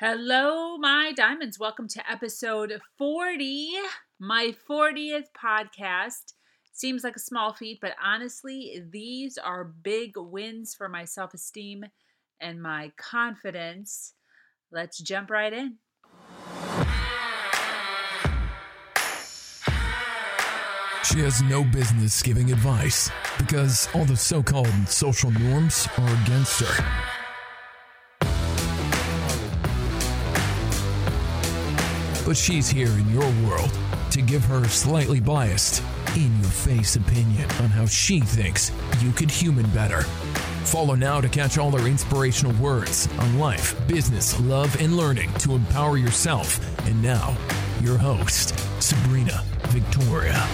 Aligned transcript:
Hello, 0.00 0.78
my 0.78 1.12
diamonds. 1.14 1.58
Welcome 1.58 1.86
to 1.88 2.10
episode 2.10 2.80
40, 2.96 3.68
my 4.18 4.54
40th 4.66 5.26
podcast. 5.36 6.32
Seems 6.72 7.04
like 7.04 7.16
a 7.16 7.20
small 7.20 7.52
feat, 7.52 7.80
but 7.82 7.92
honestly, 8.02 8.82
these 8.90 9.36
are 9.36 9.62
big 9.62 10.12
wins 10.16 10.74
for 10.74 10.88
my 10.88 11.04
self 11.04 11.34
esteem 11.34 11.84
and 12.40 12.62
my 12.62 12.92
confidence. 12.96 14.14
Let's 14.72 14.96
jump 15.02 15.28
right 15.30 15.52
in. 15.52 15.76
She 21.04 21.18
has 21.18 21.42
no 21.42 21.62
business 21.62 22.22
giving 22.22 22.50
advice 22.50 23.10
because 23.36 23.86
all 23.94 24.06
the 24.06 24.16
so 24.16 24.42
called 24.42 24.88
social 24.88 25.30
norms 25.30 25.86
are 25.98 26.22
against 26.24 26.62
her. 26.62 27.09
But 32.30 32.36
she's 32.36 32.70
here 32.70 32.86
in 32.86 33.08
your 33.08 33.28
world 33.44 33.76
to 34.12 34.22
give 34.22 34.44
her 34.44 34.64
slightly 34.68 35.18
biased, 35.18 35.82
in 36.14 36.32
your 36.38 36.48
face 36.48 36.94
opinion 36.94 37.50
on 37.58 37.70
how 37.70 37.86
she 37.86 38.20
thinks 38.20 38.70
you 39.00 39.10
could 39.10 39.28
human 39.28 39.68
better. 39.70 40.02
Follow 40.62 40.94
now 40.94 41.20
to 41.20 41.28
catch 41.28 41.58
all 41.58 41.72
her 41.72 41.88
inspirational 41.88 42.54
words 42.62 43.08
on 43.18 43.40
life, 43.40 43.74
business, 43.88 44.38
love, 44.42 44.80
and 44.80 44.96
learning 44.96 45.34
to 45.40 45.56
empower 45.56 45.96
yourself. 45.96 46.60
And 46.86 47.02
now, 47.02 47.36
your 47.82 47.98
host, 47.98 48.56
Sabrina 48.80 49.42
Victoria. 49.70 50.46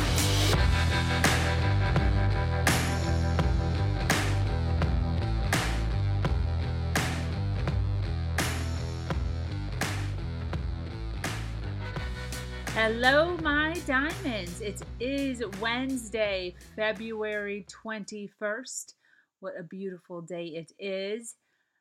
Hello, 12.79 13.38
my 13.38 13.73
diamonds. 13.87 14.60
It 14.60 14.82
is 15.01 15.43
Wednesday, 15.63 16.55
February 16.77 17.65
21st. 17.71 18.93
What 19.41 19.55
a 19.59 19.63
beautiful 19.63 20.21
day 20.21 20.49
it 20.49 20.73
is. 20.79 21.37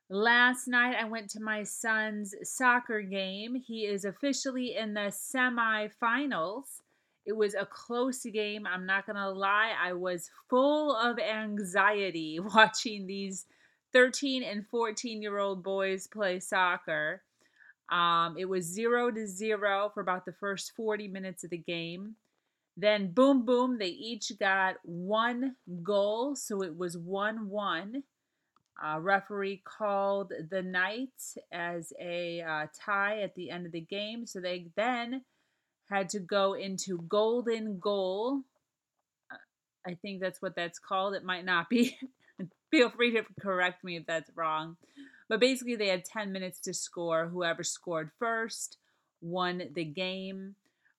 Last 0.09 0.69
night, 0.69 0.95
I 0.97 1.03
went 1.03 1.29
to 1.31 1.41
my 1.41 1.63
son's 1.63 2.33
soccer 2.43 3.01
game. 3.01 3.55
He 3.55 3.81
is 3.81 4.05
officially 4.05 4.77
in 4.77 4.93
the 4.93 5.11
semifinals. 5.11 6.79
It 7.25 7.35
was 7.35 7.55
a 7.55 7.67
close 7.69 8.23
game. 8.23 8.65
I'm 8.65 8.85
not 8.85 9.05
going 9.05 9.17
to 9.17 9.31
lie, 9.31 9.73
I 9.77 9.91
was 9.91 10.31
full 10.49 10.95
of 10.95 11.19
anxiety 11.19 12.39
watching 12.55 13.05
these 13.05 13.47
13 13.91 14.43
and 14.43 14.65
14 14.65 15.21
year 15.21 15.39
old 15.39 15.61
boys 15.61 16.07
play 16.07 16.39
soccer. 16.39 17.21
Um, 17.91 18.35
it 18.37 18.45
was 18.45 18.65
zero 18.65 19.11
to 19.11 19.27
zero 19.27 19.91
for 19.93 20.01
about 20.01 20.25
the 20.25 20.33
first 20.33 20.73
40 20.75 21.07
minutes 21.07 21.43
of 21.43 21.51
the 21.51 21.57
game. 21.57 22.15
Then, 22.77 23.11
boom, 23.11 23.45
boom, 23.45 23.77
they 23.77 23.87
each 23.87 24.31
got 24.39 24.75
one 24.83 25.55
goal. 25.83 26.35
So 26.35 26.61
it 26.61 26.75
was 26.75 26.97
1 26.97 27.47
1. 27.47 28.03
Uh, 28.83 28.99
referee 28.99 29.61
called 29.63 30.33
the 30.49 30.61
night 30.61 31.13
as 31.53 31.93
a 32.01 32.41
uh, 32.41 32.67
tie 32.77 33.21
at 33.21 33.33
the 33.35 33.49
end 33.49 33.65
of 33.65 33.71
the 33.71 33.79
game. 33.79 34.25
So 34.25 34.41
they 34.41 34.67
then 34.75 35.23
had 35.89 36.09
to 36.09 36.19
go 36.19 36.53
into 36.53 36.97
golden 37.07 37.79
goal. 37.79 38.41
I 39.87 39.93
think 40.01 40.19
that's 40.19 40.41
what 40.41 40.55
that's 40.55 40.79
called. 40.79 41.13
It 41.13 41.23
might 41.23 41.45
not 41.45 41.69
be. 41.69 41.97
Feel 42.71 42.89
free 42.89 43.11
to 43.11 43.23
correct 43.39 43.83
me 43.83 43.95
if 43.95 44.05
that's 44.05 44.29
wrong. 44.35 44.75
But 45.27 45.39
basically, 45.39 45.75
they 45.75 45.87
had 45.87 46.05
10 46.05 46.31
minutes 46.31 46.59
to 46.61 46.73
score. 46.73 47.27
Whoever 47.27 47.63
scored 47.63 48.11
first 48.19 48.77
won 49.21 49.63
the 49.73 49.85
game. 49.85 50.55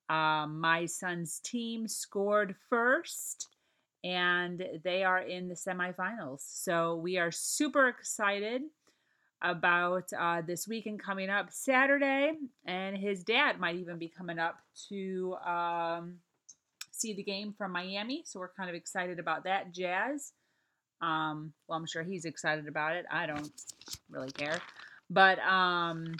Um, 0.08 0.60
my 0.60 0.86
son's 0.86 1.40
team 1.40 1.88
scored 1.88 2.54
first, 2.68 3.48
and 4.04 4.64
they 4.84 5.02
are 5.04 5.20
in 5.20 5.48
the 5.48 5.54
semifinals. 5.54 6.40
So 6.42 6.96
we 6.96 7.18
are 7.18 7.30
super 7.32 7.88
excited 7.88 8.62
about 9.42 10.04
uh, 10.18 10.42
this 10.42 10.66
weekend 10.66 11.02
coming 11.02 11.28
up 11.28 11.52
Saturday, 11.52 12.32
and 12.66 12.96
his 12.96 13.22
dad 13.24 13.60
might 13.60 13.76
even 13.76 13.98
be 13.98 14.08
coming 14.08 14.38
up 14.38 14.58
to 14.88 15.36
um, 15.44 16.16
see 16.92 17.14
the 17.14 17.22
game 17.22 17.54
from 17.56 17.72
Miami. 17.72 18.22
So 18.24 18.40
we're 18.40 18.52
kind 18.52 18.70
of 18.70 18.76
excited 18.76 19.18
about 19.18 19.44
that 19.44 19.72
jazz. 19.72 20.32
Um, 21.00 21.52
well, 21.68 21.78
I'm 21.78 21.86
sure 21.86 22.02
he's 22.02 22.24
excited 22.24 22.68
about 22.68 22.96
it. 22.96 23.06
I 23.10 23.26
don't 23.26 23.50
really 24.10 24.30
care. 24.30 24.58
But 25.10 25.38
um, 25.40 26.14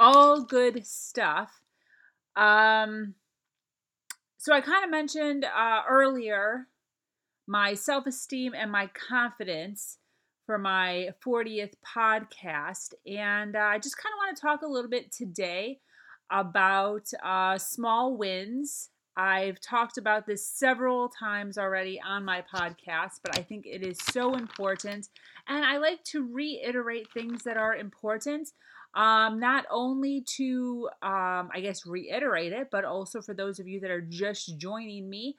all 0.00 0.42
good 0.42 0.86
stuff. 0.86 1.50
Um, 2.36 3.14
so 4.38 4.52
I 4.52 4.60
kind 4.60 4.84
of 4.84 4.90
mentioned 4.90 5.44
uh, 5.44 5.82
earlier 5.88 6.66
my 7.46 7.74
self 7.74 8.06
esteem 8.06 8.54
and 8.54 8.70
my 8.70 8.88
confidence 8.88 9.98
for 10.46 10.58
my 10.58 11.10
40th 11.24 11.74
podcast. 11.86 12.94
And 13.06 13.56
uh, 13.56 13.60
I 13.60 13.78
just 13.78 13.96
kind 13.96 14.12
of 14.12 14.18
want 14.18 14.36
to 14.36 14.40
talk 14.40 14.62
a 14.62 14.66
little 14.66 14.90
bit 14.90 15.12
today 15.12 15.80
about 16.30 17.10
uh, 17.22 17.58
small 17.58 18.16
wins 18.16 18.90
I've 19.16 19.60
talked 19.60 19.96
about 19.96 20.26
this 20.26 20.46
several 20.46 21.08
times 21.08 21.56
already 21.56 22.00
on 22.00 22.24
my 22.24 22.42
podcast, 22.42 23.20
but 23.22 23.38
I 23.38 23.42
think 23.42 23.64
it 23.64 23.82
is 23.82 23.98
so 24.12 24.34
important. 24.34 25.08
And 25.46 25.64
I 25.64 25.76
like 25.76 26.02
to 26.04 26.26
reiterate 26.32 27.06
things 27.14 27.44
that 27.44 27.56
are 27.56 27.76
important, 27.76 28.50
um, 28.94 29.38
not 29.38 29.66
only 29.70 30.22
to, 30.36 30.88
um, 31.02 31.50
I 31.54 31.60
guess, 31.62 31.86
reiterate 31.86 32.52
it, 32.52 32.68
but 32.72 32.84
also 32.84 33.22
for 33.22 33.34
those 33.34 33.60
of 33.60 33.68
you 33.68 33.80
that 33.80 33.90
are 33.90 34.00
just 34.00 34.58
joining 34.58 35.08
me. 35.08 35.36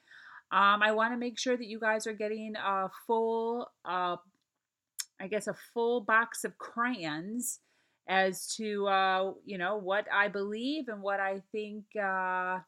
Um, 0.50 0.82
I 0.82 0.92
want 0.92 1.12
to 1.12 1.18
make 1.18 1.38
sure 1.38 1.56
that 1.56 1.66
you 1.66 1.78
guys 1.78 2.06
are 2.06 2.14
getting 2.14 2.54
a 2.56 2.88
full, 3.06 3.70
uh, 3.84 4.16
I 5.20 5.26
guess, 5.28 5.48
a 5.48 5.56
full 5.74 6.00
box 6.00 6.44
of 6.44 6.56
crayons 6.56 7.60
as 8.08 8.46
to, 8.56 8.86
uh, 8.86 9.32
you 9.44 9.58
know, 9.58 9.76
what 9.76 10.06
I 10.10 10.28
believe 10.28 10.88
and 10.88 11.02
what 11.02 11.20
I 11.20 11.42
think. 11.52 11.84
Uh, 12.00 12.60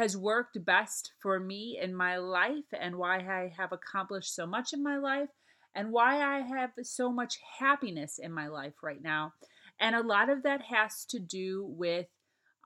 has 0.00 0.16
worked 0.16 0.64
best 0.64 1.12
for 1.20 1.38
me 1.38 1.78
in 1.80 1.94
my 1.94 2.16
life 2.16 2.64
and 2.72 2.96
why 2.96 3.16
I 3.18 3.52
have 3.58 3.70
accomplished 3.70 4.34
so 4.34 4.46
much 4.46 4.72
in 4.72 4.82
my 4.82 4.96
life 4.96 5.28
and 5.74 5.92
why 5.92 6.22
I 6.22 6.40
have 6.40 6.70
so 6.84 7.12
much 7.12 7.38
happiness 7.58 8.18
in 8.18 8.32
my 8.32 8.48
life 8.48 8.72
right 8.82 9.02
now. 9.02 9.34
And 9.78 9.94
a 9.94 10.02
lot 10.02 10.30
of 10.30 10.42
that 10.44 10.62
has 10.62 11.04
to 11.10 11.18
do 11.18 11.66
with 11.68 12.06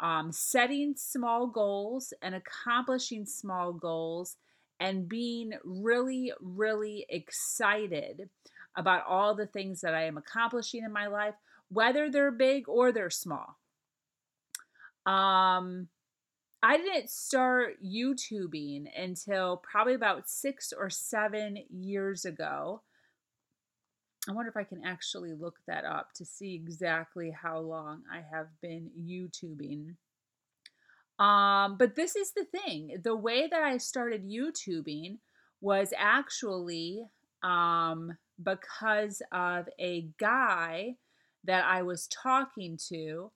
um, 0.00 0.30
setting 0.30 0.94
small 0.96 1.48
goals 1.48 2.12
and 2.22 2.36
accomplishing 2.36 3.26
small 3.26 3.72
goals 3.72 4.36
and 4.78 5.08
being 5.08 5.54
really, 5.64 6.32
really 6.40 7.04
excited 7.08 8.28
about 8.76 9.06
all 9.08 9.34
the 9.34 9.46
things 9.48 9.80
that 9.80 9.94
I 9.94 10.04
am 10.04 10.16
accomplishing 10.16 10.84
in 10.84 10.92
my 10.92 11.08
life, 11.08 11.34
whether 11.68 12.08
they're 12.08 12.30
big 12.30 12.68
or 12.68 12.92
they're 12.92 13.10
small. 13.10 13.58
Um, 15.04 15.88
I 16.64 16.78
didn't 16.78 17.10
start 17.10 17.74
YouTubing 17.84 18.86
until 18.96 19.58
probably 19.58 19.92
about 19.92 20.30
six 20.30 20.72
or 20.72 20.88
seven 20.88 21.58
years 21.68 22.24
ago. 22.24 22.80
I 24.26 24.32
wonder 24.32 24.48
if 24.48 24.56
I 24.56 24.64
can 24.64 24.82
actually 24.82 25.34
look 25.34 25.56
that 25.66 25.84
up 25.84 26.14
to 26.14 26.24
see 26.24 26.54
exactly 26.54 27.30
how 27.30 27.58
long 27.58 28.04
I 28.10 28.22
have 28.34 28.46
been 28.62 28.90
YouTubing. 28.98 29.96
Um, 31.22 31.76
but 31.76 31.96
this 31.96 32.16
is 32.16 32.32
the 32.32 32.46
thing 32.46 32.96
the 33.04 33.14
way 33.14 33.46
that 33.46 33.62
I 33.62 33.76
started 33.76 34.26
YouTubing 34.26 35.18
was 35.60 35.92
actually 35.98 37.04
um, 37.42 38.16
because 38.42 39.20
of 39.32 39.68
a 39.78 40.08
guy 40.18 40.94
that 41.44 41.66
I 41.66 41.82
was 41.82 42.08
talking 42.08 42.78
to 42.88 43.32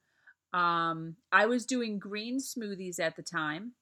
um, 0.52 1.16
I 1.30 1.46
was 1.46 1.66
doing 1.66 1.98
green 1.98 2.38
smoothies 2.38 2.98
at 3.00 3.16
the 3.16 3.22
time, 3.22 3.72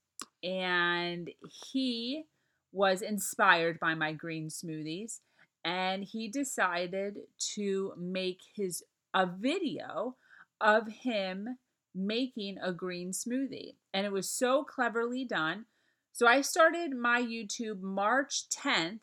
and 0.42 1.30
he 1.72 2.24
was 2.72 3.02
inspired 3.02 3.78
by 3.80 3.94
my 3.94 4.12
green 4.12 4.48
smoothies, 4.48 5.20
and 5.64 6.04
he 6.04 6.28
decided 6.28 7.18
to 7.54 7.92
make 7.96 8.40
his 8.54 8.82
a 9.14 9.26
video 9.26 10.16
of 10.60 10.88
him 10.88 11.58
making 11.94 12.58
a 12.62 12.72
green 12.72 13.12
smoothie, 13.12 13.76
and 13.94 14.04
it 14.04 14.12
was 14.12 14.28
so 14.28 14.64
cleverly 14.64 15.24
done. 15.24 15.66
So 16.12 16.26
I 16.26 16.40
started 16.40 16.96
my 16.96 17.20
YouTube 17.20 17.80
March 17.80 18.48
10th. 18.48 19.00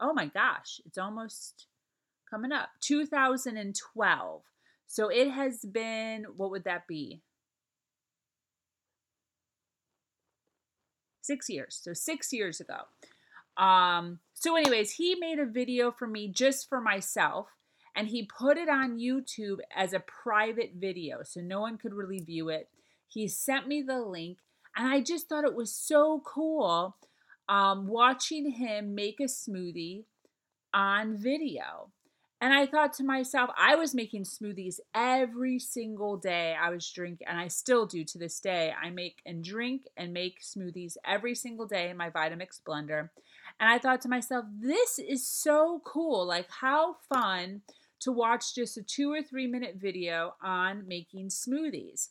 Oh 0.00 0.12
my 0.12 0.26
gosh, 0.26 0.80
it's 0.84 0.98
almost 0.98 1.66
coming 2.28 2.52
up. 2.52 2.70
2012. 2.80 4.42
So 4.88 5.08
it 5.08 5.30
has 5.30 5.60
been, 5.60 6.24
what 6.36 6.50
would 6.50 6.64
that 6.64 6.88
be? 6.88 7.22
Six 11.20 11.48
years. 11.50 11.78
So 11.80 11.92
six 11.92 12.32
years 12.32 12.58
ago. 12.58 12.78
Um, 13.62 14.20
so, 14.34 14.56
anyways, 14.56 14.92
he 14.92 15.14
made 15.14 15.38
a 15.38 15.44
video 15.44 15.92
for 15.92 16.06
me 16.06 16.28
just 16.28 16.68
for 16.68 16.80
myself. 16.80 17.48
and 17.98 18.06
he 18.06 18.22
put 18.22 18.56
it 18.56 18.68
on 18.68 18.96
YouTube 18.96 19.58
as 19.74 19.92
a 19.92 19.98
private 19.98 20.74
video 20.76 21.24
so 21.24 21.40
no 21.40 21.60
one 21.60 21.76
could 21.76 21.92
really 21.92 22.20
view 22.20 22.48
it. 22.48 22.68
He 23.08 23.26
sent 23.26 23.66
me 23.66 23.82
the 23.82 23.98
link, 24.00 24.38
and 24.76 24.86
I 24.86 25.00
just 25.00 25.28
thought 25.28 25.42
it 25.42 25.56
was 25.56 25.74
so 25.74 26.22
cool 26.24 26.96
um, 27.48 27.88
watching 27.88 28.52
him 28.52 28.94
make 28.94 29.18
a 29.18 29.24
smoothie 29.24 30.04
on 30.72 31.16
video. 31.16 31.90
And 32.40 32.54
I 32.54 32.66
thought 32.66 32.92
to 32.94 33.04
myself, 33.04 33.50
I 33.58 33.74
was 33.74 33.94
making 33.94 34.22
smoothies 34.22 34.78
every 34.94 35.58
single 35.58 36.16
day 36.16 36.54
I 36.60 36.70
was 36.70 36.88
drinking, 36.88 37.26
and 37.26 37.38
I 37.38 37.48
still 37.48 37.84
do 37.84 38.04
to 38.04 38.18
this 38.18 38.38
day. 38.38 38.72
I 38.80 38.90
make 38.90 39.20
and 39.26 39.42
drink 39.42 39.88
and 39.96 40.12
make 40.12 40.40
smoothies 40.40 40.96
every 41.04 41.34
single 41.34 41.66
day 41.66 41.90
in 41.90 41.96
my 41.96 42.10
Vitamix 42.10 42.60
blender. 42.62 43.10
And 43.58 43.68
I 43.68 43.78
thought 43.78 44.00
to 44.02 44.08
myself, 44.08 44.44
this 44.60 45.00
is 45.00 45.26
so 45.26 45.82
cool. 45.84 46.24
Like, 46.24 46.48
how 46.48 46.96
fun 47.12 47.62
to 48.00 48.12
watch 48.12 48.54
just 48.54 48.76
a 48.76 48.82
two 48.82 49.12
or 49.12 49.22
three 49.22 49.48
minute 49.48 49.74
video 49.76 50.34
on 50.40 50.86
making 50.86 51.28
smoothies. 51.28 52.10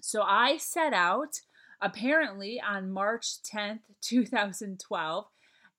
So 0.00 0.22
I 0.22 0.56
set 0.56 0.94
out 0.94 1.40
apparently 1.80 2.60
on 2.60 2.90
March 2.90 3.42
10th, 3.42 3.80
2012 4.00 5.26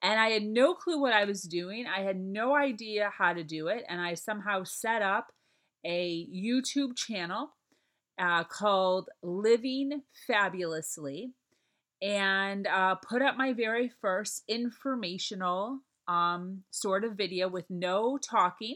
and 0.03 0.19
I 0.19 0.31
had 0.31 0.43
no 0.43 0.73
clue 0.73 0.99
what 0.99 1.13
I 1.13 1.23
was 1.23 1.43
doing. 1.43 1.85
I 1.87 2.01
had 2.01 2.19
no 2.19 2.55
idea 2.55 3.09
how 3.17 3.31
to 3.31 3.43
do 3.43 3.67
it. 3.67 3.85
And 3.87 4.01
I 4.01 4.15
somehow 4.15 4.65
set 4.65 5.01
up 5.01 5.27
a 5.85 6.27
YouTube 6.27 6.97
channel 6.97 7.53
uh, 8.19 8.43
called 8.43 9.09
Living 9.23 10.01
Fabulously 10.27 11.31
and 12.01 12.67
uh, 12.67 12.95
put 12.95 13.21
up 13.21 13.37
my 13.37 13.53
very 13.53 13.89
first 14.01 14.43
informational 14.49 15.79
um, 16.09 16.63
sort 16.69 17.05
of 17.05 17.15
video 17.15 17.47
with 17.47 17.65
no 17.69 18.17
talking. 18.17 18.75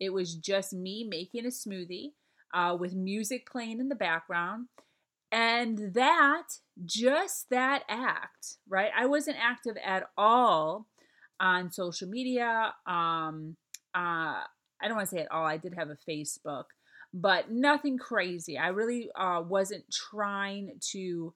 It 0.00 0.12
was 0.12 0.34
just 0.34 0.72
me 0.72 1.06
making 1.08 1.46
a 1.46 1.50
smoothie 1.50 2.14
uh, 2.52 2.76
with 2.78 2.94
music 2.94 3.48
playing 3.48 3.78
in 3.78 3.88
the 3.88 3.94
background. 3.94 4.66
And 5.34 5.94
that, 5.94 6.44
just 6.84 7.50
that 7.50 7.82
act, 7.88 8.58
right? 8.68 8.92
I 8.96 9.06
wasn't 9.06 9.36
active 9.42 9.76
at 9.84 10.04
all 10.16 10.86
on 11.40 11.72
social 11.72 12.08
media. 12.08 12.72
Um, 12.86 13.56
uh, 13.96 14.46
I 14.80 14.84
don't 14.84 14.94
want 14.94 15.08
to 15.08 15.16
say 15.16 15.22
at 15.22 15.32
all. 15.32 15.44
I 15.44 15.56
did 15.56 15.74
have 15.74 15.90
a 15.90 15.98
Facebook, 16.08 16.66
but 17.12 17.50
nothing 17.50 17.98
crazy. 17.98 18.56
I 18.56 18.68
really 18.68 19.10
uh, 19.18 19.42
wasn't 19.44 19.84
trying 19.90 20.78
to 20.92 21.34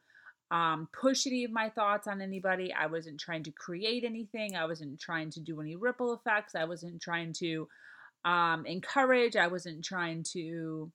um, 0.53 0.89
push 0.93 1.27
any 1.27 1.43
of 1.43 1.50
my 1.50 1.69
thoughts 1.69 2.06
on 2.06 2.21
anybody. 2.21 2.73
I 2.73 2.87
wasn't 2.87 3.19
trying 3.19 3.43
to 3.43 3.50
create 3.50 4.05
anything. 4.05 4.55
I 4.55 4.67
wasn't 4.67 5.00
trying 5.00 5.31
to 5.31 5.41
do 5.41 5.61
any 5.61 5.75
ripple 5.75 6.15
effects. 6.15 6.55
I 6.55 6.67
wasn't 6.67 7.03
trying 7.03 7.33
to 7.41 7.67
um, 8.25 8.65
encourage. 8.65 9.35
I 9.35 9.49
wasn't 9.49 9.85
trying 9.85 10.25
to 10.35 10.93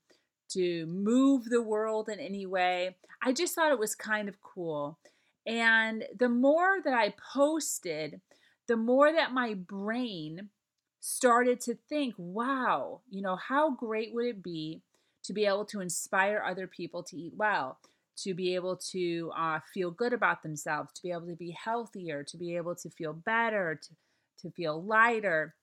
to 0.50 0.86
move 0.86 1.46
the 1.46 1.62
world 1.62 2.10
in 2.10 2.20
any 2.20 2.46
way. 2.46 2.96
I 3.22 3.32
just 3.32 3.56
thought 3.56 3.72
it 3.72 3.80
was 3.80 3.96
kind 3.96 4.28
of 4.30 4.42
cool. 4.42 4.98
And 5.46 6.06
the 6.18 6.30
more 6.30 6.80
that 6.84 6.94
I 6.94 7.14
posted, 7.34 8.22
the 8.68 8.78
more 8.78 9.12
that 9.12 9.34
my 9.34 9.54
brain 9.54 10.50
started 11.00 11.60
to 11.62 11.76
think, 11.90 12.16
wow, 12.18 13.02
you 13.10 13.22
know, 13.22 13.36
how 13.36 13.72
great 13.72 14.14
would 14.14 14.26
it 14.26 14.44
be 14.44 14.82
to 15.24 15.34
be 15.34 15.46
able 15.46 15.66
to 15.66 15.82
inspire 15.82 16.44
other 16.46 16.68
people 16.68 17.04
to 17.04 17.18
eat 17.18 17.34
well, 17.36 17.78
to 18.18 18.34
be 18.34 18.56
able 18.56 18.78
to 18.78 19.32
uh, 19.38 19.60
feel 19.74 19.92
good 19.92 20.14
about 20.14 20.44
themselves, 20.44 20.94
to 20.94 21.02
be 21.02 21.12
able 21.12 21.28
to 21.28 21.36
be 21.36 21.52
healthier, 21.52 22.24
to 22.24 22.38
be 22.38 22.56
able 22.56 22.76
to 22.76 22.90
feel 22.90 23.14
better, 23.14 23.80
to, 23.82 23.90
to 24.42 24.52
feel 24.54 24.82
lighter. 24.82 25.56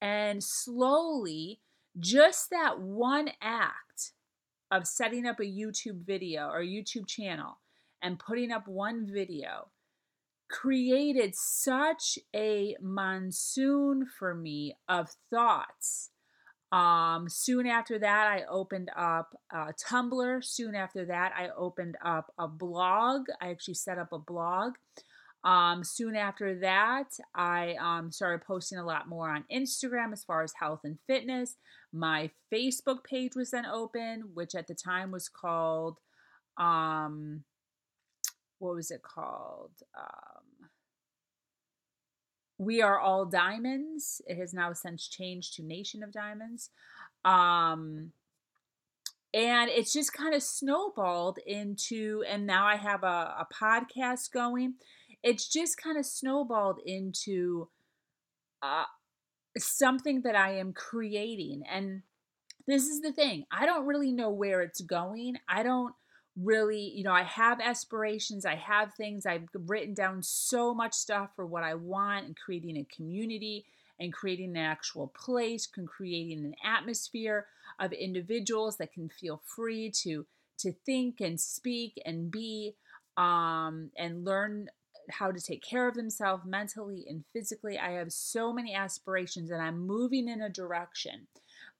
And 0.00 0.44
slowly, 0.44 1.60
just 1.98 2.50
that 2.50 2.80
one 2.80 3.30
act 3.40 4.12
of 4.70 4.86
setting 4.86 5.26
up 5.26 5.40
a 5.40 5.44
YouTube 5.44 6.04
video 6.04 6.48
or 6.48 6.62
YouTube 6.62 7.06
channel 7.06 7.58
and 8.02 8.18
putting 8.18 8.52
up 8.52 8.68
one 8.68 9.06
video 9.10 9.68
created 10.48 11.34
such 11.34 12.18
a 12.34 12.76
monsoon 12.80 14.06
for 14.18 14.34
me 14.34 14.74
of 14.88 15.10
thoughts. 15.30 16.10
Um, 16.70 17.28
soon 17.28 17.66
after 17.66 17.98
that, 17.98 18.26
I 18.26 18.44
opened 18.48 18.90
up 18.96 19.34
a 19.50 19.72
Tumblr. 19.72 20.44
Soon 20.44 20.74
after 20.74 21.04
that, 21.06 21.32
I 21.36 21.48
opened 21.56 21.96
up 22.04 22.32
a 22.38 22.48
blog. 22.48 23.26
I 23.40 23.50
actually 23.50 23.74
set 23.74 23.98
up 23.98 24.12
a 24.12 24.18
blog. 24.18 24.74
Um, 25.44 25.84
soon 25.84 26.16
after 26.16 26.58
that, 26.60 27.10
I 27.34 27.76
um, 27.80 28.10
started 28.10 28.44
posting 28.44 28.78
a 28.78 28.84
lot 28.84 29.08
more 29.08 29.30
on 29.30 29.44
Instagram 29.52 30.12
as 30.12 30.24
far 30.24 30.42
as 30.42 30.52
health 30.58 30.80
and 30.84 30.98
fitness. 31.06 31.56
My 31.92 32.30
Facebook 32.52 33.04
page 33.04 33.36
was 33.36 33.50
then 33.50 33.66
open, 33.66 34.30
which 34.34 34.54
at 34.54 34.66
the 34.66 34.74
time 34.74 35.10
was 35.10 35.28
called, 35.28 35.98
um, 36.56 37.44
what 38.58 38.74
was 38.74 38.90
it 38.90 39.02
called? 39.02 39.70
Um, 39.96 40.68
we 42.58 42.82
are 42.82 42.98
all 42.98 43.24
diamonds. 43.24 44.20
It 44.26 44.36
has 44.38 44.52
now 44.52 44.72
since 44.72 45.06
changed 45.06 45.54
to 45.54 45.62
Nation 45.62 46.02
of 46.02 46.12
Diamonds. 46.12 46.70
Um, 47.24 48.12
and 49.32 49.70
it's 49.70 49.92
just 49.92 50.12
kind 50.12 50.34
of 50.34 50.42
snowballed 50.42 51.38
into, 51.46 52.24
and 52.28 52.46
now 52.46 52.66
I 52.66 52.76
have 52.76 53.04
a, 53.04 53.06
a 53.38 53.46
podcast 53.52 54.32
going 54.32 54.74
it's 55.22 55.48
just 55.48 55.82
kind 55.82 55.98
of 55.98 56.06
snowballed 56.06 56.78
into 56.84 57.68
uh, 58.62 58.84
something 59.56 60.22
that 60.22 60.36
I 60.36 60.58
am 60.58 60.72
creating. 60.72 61.62
And 61.70 62.02
this 62.66 62.84
is 62.86 63.00
the 63.00 63.12
thing 63.12 63.46
I 63.50 63.66
don't 63.66 63.86
really 63.86 64.12
know 64.12 64.30
where 64.30 64.62
it's 64.62 64.80
going. 64.80 65.38
I 65.48 65.62
don't 65.62 65.94
really, 66.36 66.92
you 66.94 67.02
know, 67.02 67.12
I 67.12 67.24
have 67.24 67.60
aspirations, 67.60 68.46
I 68.46 68.54
have 68.54 68.94
things, 68.94 69.26
I've 69.26 69.48
written 69.52 69.94
down 69.94 70.22
so 70.22 70.72
much 70.72 70.94
stuff 70.94 71.30
for 71.34 71.44
what 71.44 71.64
I 71.64 71.74
want 71.74 72.26
and 72.26 72.36
creating 72.36 72.76
a 72.76 72.94
community 72.94 73.64
and 74.00 74.12
creating 74.12 74.50
an 74.50 74.62
actual 74.62 75.08
place, 75.08 75.68
and 75.76 75.88
creating 75.88 76.44
an 76.44 76.54
atmosphere 76.64 77.46
of 77.80 77.92
individuals 77.92 78.76
that 78.76 78.92
can 78.92 79.08
feel 79.08 79.42
free 79.44 79.90
to 79.90 80.24
to 80.58 80.72
think 80.86 81.20
and 81.20 81.40
speak 81.40 82.00
and 82.04 82.30
be 82.30 82.74
um, 83.16 83.90
and 83.96 84.24
learn 84.24 84.68
how 85.10 85.30
to 85.30 85.40
take 85.40 85.62
care 85.62 85.88
of 85.88 85.94
themselves 85.94 86.44
mentally 86.46 87.04
and 87.08 87.24
physically. 87.32 87.78
I 87.78 87.92
have 87.92 88.12
so 88.12 88.52
many 88.52 88.74
aspirations 88.74 89.50
and 89.50 89.62
I'm 89.62 89.86
moving 89.86 90.28
in 90.28 90.42
a 90.42 90.48
direction. 90.48 91.26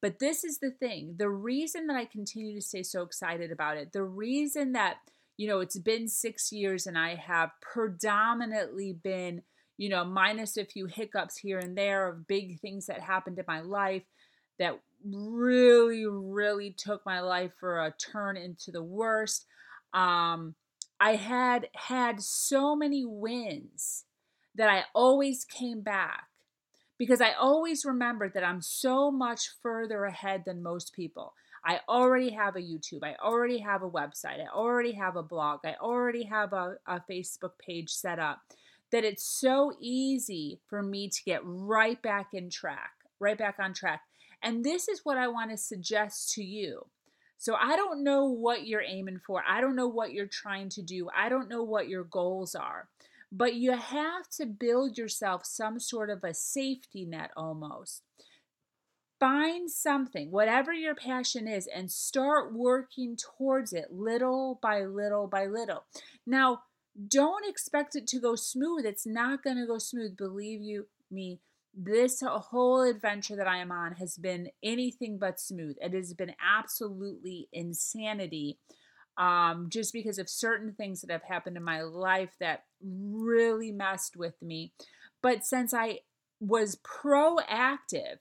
But 0.00 0.18
this 0.18 0.44
is 0.44 0.58
the 0.58 0.70
thing 0.70 1.14
the 1.18 1.30
reason 1.30 1.86
that 1.86 1.96
I 1.96 2.04
continue 2.04 2.54
to 2.54 2.66
stay 2.66 2.82
so 2.82 3.02
excited 3.02 3.50
about 3.50 3.76
it, 3.76 3.92
the 3.92 4.04
reason 4.04 4.72
that, 4.72 4.96
you 5.36 5.48
know, 5.48 5.60
it's 5.60 5.78
been 5.78 6.08
six 6.08 6.52
years 6.52 6.86
and 6.86 6.96
I 6.96 7.16
have 7.16 7.50
predominantly 7.60 8.92
been, 8.92 9.42
you 9.76 9.88
know, 9.88 10.04
minus 10.04 10.56
a 10.56 10.64
few 10.64 10.86
hiccups 10.86 11.36
here 11.36 11.58
and 11.58 11.76
there 11.76 12.08
of 12.08 12.26
big 12.26 12.60
things 12.60 12.86
that 12.86 13.00
happened 13.00 13.38
in 13.38 13.44
my 13.48 13.60
life 13.60 14.04
that 14.58 14.78
really, 15.04 16.06
really 16.06 16.74
took 16.76 17.04
my 17.06 17.20
life 17.20 17.52
for 17.58 17.80
a 17.80 17.94
turn 17.98 18.36
into 18.36 18.70
the 18.70 18.82
worst. 18.82 19.46
Um, 19.94 20.54
I 21.00 21.14
had 21.14 21.68
had 21.74 22.20
so 22.20 22.74
many 22.74 23.04
wins 23.04 24.04
that 24.54 24.68
I 24.68 24.84
always 24.94 25.44
came 25.44 25.80
back 25.80 26.24
because 26.98 27.20
I 27.20 27.32
always 27.32 27.84
remembered 27.84 28.34
that 28.34 28.42
I'm 28.42 28.60
so 28.60 29.10
much 29.10 29.50
further 29.62 30.04
ahead 30.04 30.42
than 30.44 30.62
most 30.62 30.92
people. 30.92 31.34
I 31.64 31.80
already 31.88 32.30
have 32.30 32.56
a 32.56 32.60
YouTube, 32.60 33.04
I 33.04 33.16
already 33.22 33.58
have 33.58 33.82
a 33.82 33.90
website, 33.90 34.40
I 34.40 34.48
already 34.52 34.92
have 34.92 35.16
a 35.16 35.22
blog, 35.22 35.60
I 35.64 35.74
already 35.80 36.24
have 36.24 36.52
a, 36.52 36.76
a 36.86 37.00
Facebook 37.08 37.52
page 37.58 37.90
set 37.90 38.18
up. 38.18 38.40
That 38.90 39.04
it's 39.04 39.24
so 39.24 39.72
easy 39.80 40.60
for 40.66 40.82
me 40.82 41.08
to 41.10 41.24
get 41.24 41.42
right 41.44 42.00
back 42.00 42.28
in 42.32 42.48
track, 42.48 42.92
right 43.20 43.36
back 43.36 43.56
on 43.60 43.74
track. 43.74 44.00
And 44.42 44.64
this 44.64 44.88
is 44.88 45.00
what 45.04 45.18
I 45.18 45.28
want 45.28 45.50
to 45.50 45.58
suggest 45.58 46.30
to 46.32 46.42
you. 46.42 46.86
So 47.38 47.54
I 47.54 47.76
don't 47.76 48.02
know 48.02 48.24
what 48.24 48.66
you're 48.66 48.82
aiming 48.82 49.20
for. 49.24 49.42
I 49.48 49.60
don't 49.60 49.76
know 49.76 49.88
what 49.88 50.12
you're 50.12 50.26
trying 50.26 50.68
to 50.70 50.82
do. 50.82 51.08
I 51.16 51.28
don't 51.28 51.48
know 51.48 51.62
what 51.62 51.88
your 51.88 52.04
goals 52.04 52.54
are. 52.54 52.88
But 53.30 53.54
you 53.54 53.72
have 53.72 54.28
to 54.38 54.46
build 54.46 54.98
yourself 54.98 55.46
some 55.46 55.78
sort 55.78 56.10
of 56.10 56.24
a 56.24 56.34
safety 56.34 57.04
net 57.04 57.30
almost. 57.36 58.02
Find 59.20 59.70
something, 59.70 60.30
whatever 60.30 60.72
your 60.72 60.94
passion 60.94 61.46
is, 61.48 61.66
and 61.66 61.90
start 61.90 62.52
working 62.54 63.16
towards 63.16 63.72
it 63.72 63.92
little 63.92 64.58
by 64.62 64.84
little 64.84 65.26
by 65.26 65.46
little. 65.46 65.84
Now, 66.26 66.62
don't 67.06 67.48
expect 67.48 67.94
it 67.94 68.06
to 68.08 68.20
go 68.20 68.34
smooth. 68.34 68.84
It's 68.84 69.06
not 69.06 69.42
going 69.42 69.56
to 69.56 69.66
go 69.66 69.78
smooth. 69.78 70.16
Believe 70.16 70.60
you 70.60 70.86
me, 71.10 71.38
this 71.74 72.22
whole 72.24 72.82
adventure 72.82 73.36
that 73.36 73.48
I 73.48 73.58
am 73.58 73.70
on 73.70 73.92
has 73.92 74.16
been 74.16 74.50
anything 74.62 75.18
but 75.18 75.40
smooth. 75.40 75.76
It 75.80 75.94
has 75.94 76.14
been 76.14 76.34
absolutely 76.42 77.48
insanity. 77.52 78.58
Um, 79.16 79.66
just 79.68 79.92
because 79.92 80.18
of 80.18 80.28
certain 80.28 80.74
things 80.74 81.00
that 81.00 81.10
have 81.10 81.24
happened 81.24 81.56
in 81.56 81.64
my 81.64 81.82
life 81.82 82.36
that 82.38 82.66
really 82.80 83.72
messed 83.72 84.16
with 84.16 84.40
me. 84.40 84.72
But 85.20 85.44
since 85.44 85.74
I 85.74 86.00
was 86.40 86.76
proactive 86.76 88.18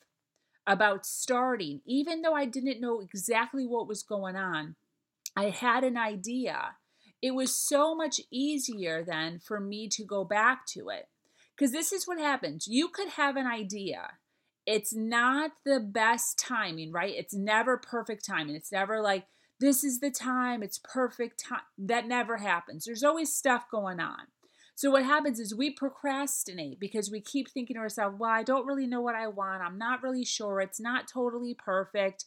about 0.67 1.05
starting, 1.05 1.81
even 1.85 2.21
though 2.21 2.33
I 2.33 2.45
didn't 2.45 2.81
know 2.81 2.99
exactly 2.99 3.65
what 3.65 3.87
was 3.87 4.03
going 4.03 4.35
on. 4.35 4.75
I 5.35 5.49
had 5.49 5.83
an 5.83 5.97
idea. 5.97 6.75
It 7.21 7.31
was 7.31 7.55
so 7.55 7.95
much 7.95 8.19
easier 8.29 9.03
then 9.03 9.39
for 9.39 9.59
me 9.59 9.87
to 9.89 10.03
go 10.03 10.25
back 10.25 10.65
to 10.67 10.89
it. 10.89 11.07
Because 11.57 11.71
this 11.71 11.91
is 11.91 12.07
what 12.07 12.19
happens 12.19 12.67
you 12.67 12.89
could 12.89 13.09
have 13.09 13.35
an 13.35 13.47
idea. 13.47 14.11
It's 14.65 14.93
not 14.93 15.51
the 15.65 15.79
best 15.79 16.37
timing, 16.37 16.91
right? 16.91 17.13
It's 17.15 17.33
never 17.33 17.77
perfect 17.77 18.25
timing. 18.25 18.55
It's 18.55 18.71
never 18.71 19.01
like, 19.01 19.25
this 19.59 19.83
is 19.83 20.01
the 20.01 20.11
time, 20.11 20.61
it's 20.61 20.79
perfect 20.83 21.43
time. 21.47 21.61
That 21.77 22.05
never 22.05 22.37
happens. 22.37 22.83
There's 22.85 23.03
always 23.03 23.33
stuff 23.33 23.65
going 23.71 23.99
on. 24.01 24.27
So 24.75 24.91
what 24.91 25.05
happens 25.05 25.39
is 25.39 25.55
we 25.55 25.71
procrastinate 25.71 26.79
because 26.79 27.09
we 27.09 27.19
keep 27.21 27.49
thinking 27.49 27.77
to 27.77 27.81
ourselves, 27.81 28.17
well, 28.19 28.29
I 28.29 28.43
don't 28.43 28.67
really 28.67 28.85
know 28.85 29.01
what 29.01 29.15
I 29.15 29.27
want. 29.27 29.63
I'm 29.63 29.79
not 29.79 30.03
really 30.03 30.25
sure. 30.25 30.59
It's 30.59 30.79
not 30.79 31.07
totally 31.07 31.55
perfect. 31.55 32.25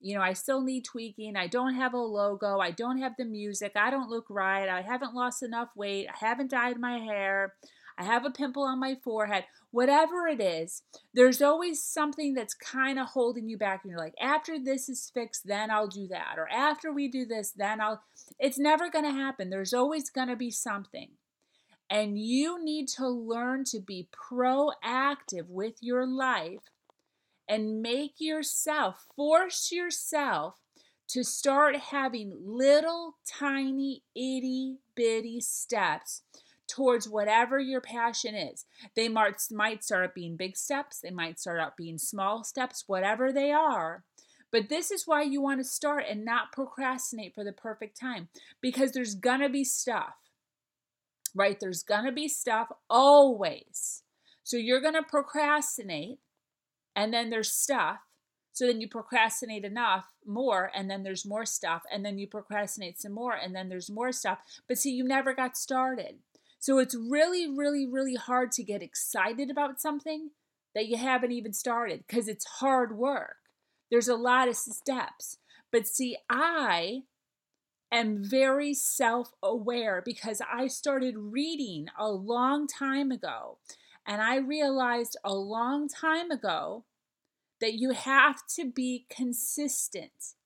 You 0.00 0.16
know, 0.16 0.22
I 0.22 0.32
still 0.32 0.62
need 0.62 0.84
tweaking. 0.84 1.36
I 1.36 1.46
don't 1.46 1.74
have 1.74 1.94
a 1.94 1.98
logo. 1.98 2.58
I 2.58 2.72
don't 2.72 2.98
have 2.98 3.12
the 3.16 3.24
music. 3.24 3.72
I 3.76 3.90
don't 3.90 4.10
look 4.10 4.26
right. 4.28 4.68
I 4.68 4.80
haven't 4.80 5.14
lost 5.14 5.44
enough 5.44 5.68
weight. 5.76 6.08
I 6.08 6.26
haven't 6.26 6.50
dyed 6.50 6.80
my 6.80 6.98
hair. 6.98 7.54
I 7.98 8.04
have 8.04 8.24
a 8.24 8.30
pimple 8.30 8.62
on 8.64 8.80
my 8.80 8.96
forehead. 9.02 9.44
Whatever 9.70 10.26
it 10.26 10.40
is, 10.40 10.82
there's 11.14 11.42
always 11.42 11.82
something 11.82 12.34
that's 12.34 12.54
kind 12.54 12.98
of 12.98 13.08
holding 13.08 13.48
you 13.48 13.56
back. 13.56 13.82
And 13.82 13.90
you're 13.90 13.98
like, 13.98 14.14
after 14.20 14.58
this 14.58 14.88
is 14.88 15.10
fixed, 15.12 15.46
then 15.46 15.70
I'll 15.70 15.88
do 15.88 16.06
that. 16.08 16.34
Or 16.36 16.48
after 16.50 16.92
we 16.92 17.08
do 17.08 17.24
this, 17.24 17.52
then 17.52 17.80
I'll. 17.80 18.02
It's 18.38 18.58
never 18.58 18.90
going 18.90 19.04
to 19.04 19.12
happen. 19.12 19.50
There's 19.50 19.74
always 19.74 20.10
going 20.10 20.28
to 20.28 20.36
be 20.36 20.50
something. 20.50 21.10
And 21.90 22.18
you 22.18 22.62
need 22.64 22.88
to 22.96 23.06
learn 23.08 23.64
to 23.64 23.80
be 23.80 24.08
proactive 24.12 25.48
with 25.48 25.74
your 25.80 26.06
life 26.06 26.70
and 27.48 27.82
make 27.82 28.14
yourself, 28.18 29.06
force 29.14 29.70
yourself 29.70 30.54
to 31.08 31.22
start 31.22 31.76
having 31.76 32.32
little 32.42 33.16
tiny 33.26 34.02
itty 34.14 34.78
bitty 34.94 35.40
steps 35.40 36.22
towards 36.72 37.08
whatever 37.08 37.60
your 37.60 37.80
passion 37.80 38.34
is. 38.34 38.64
They 38.96 39.08
might, 39.08 39.36
might 39.50 39.84
start 39.84 40.04
out 40.04 40.14
being 40.14 40.36
big 40.36 40.56
steps, 40.56 41.00
they 41.00 41.10
might 41.10 41.38
start 41.38 41.60
out 41.60 41.76
being 41.76 41.98
small 41.98 42.44
steps, 42.44 42.84
whatever 42.86 43.32
they 43.32 43.52
are. 43.52 44.04
But 44.50 44.68
this 44.68 44.90
is 44.90 45.04
why 45.06 45.22
you 45.22 45.40
want 45.40 45.60
to 45.60 45.64
start 45.64 46.04
and 46.08 46.24
not 46.24 46.52
procrastinate 46.52 47.34
for 47.34 47.42
the 47.42 47.52
perfect 47.52 47.98
time 47.98 48.28
because 48.60 48.92
there's 48.92 49.14
gonna 49.14 49.48
be 49.48 49.64
stuff 49.64 50.14
right? 51.34 51.58
There's 51.58 51.82
going 51.82 52.04
to 52.04 52.12
be 52.12 52.28
stuff 52.28 52.68
always. 52.88 54.02
So 54.42 54.56
you're 54.56 54.80
going 54.80 54.94
to 54.94 55.02
procrastinate, 55.02 56.18
and 56.94 57.12
then 57.12 57.30
there's 57.30 57.52
stuff. 57.52 57.98
So 58.52 58.66
then 58.66 58.80
you 58.80 58.88
procrastinate 58.88 59.64
enough 59.64 60.06
more, 60.26 60.70
and 60.74 60.90
then 60.90 61.04
there's 61.04 61.24
more 61.24 61.46
stuff, 61.46 61.82
and 61.92 62.04
then 62.04 62.18
you 62.18 62.26
procrastinate 62.26 63.00
some 63.00 63.12
more, 63.12 63.32
and 63.32 63.54
then 63.54 63.68
there's 63.68 63.90
more 63.90 64.12
stuff. 64.12 64.38
But 64.68 64.78
see, 64.78 64.90
you 64.90 65.04
never 65.04 65.34
got 65.34 65.56
started. 65.56 66.16
So 66.62 66.78
it's 66.78 66.94
really, 66.94 67.48
really, 67.48 67.88
really 67.88 68.14
hard 68.14 68.52
to 68.52 68.62
get 68.62 68.82
excited 68.82 69.50
about 69.50 69.80
something 69.80 70.30
that 70.76 70.86
you 70.86 70.96
haven't 70.96 71.32
even 71.32 71.52
started 71.52 72.04
because 72.06 72.28
it's 72.28 72.44
hard 72.44 72.96
work. 72.96 73.34
There's 73.90 74.06
a 74.06 74.14
lot 74.14 74.46
of 74.46 74.54
steps. 74.54 75.38
But 75.72 75.88
see, 75.88 76.16
I 76.30 77.00
am 77.90 78.22
very 78.22 78.74
self 78.74 79.32
aware 79.42 80.02
because 80.04 80.40
I 80.40 80.68
started 80.68 81.16
reading 81.18 81.88
a 81.98 82.08
long 82.08 82.68
time 82.68 83.10
ago. 83.10 83.58
And 84.06 84.22
I 84.22 84.36
realized 84.36 85.16
a 85.24 85.34
long 85.34 85.88
time 85.88 86.30
ago 86.30 86.84
that 87.60 87.74
you 87.74 87.90
have 87.90 88.46
to 88.54 88.70
be 88.70 89.06
consistent. 89.10 90.36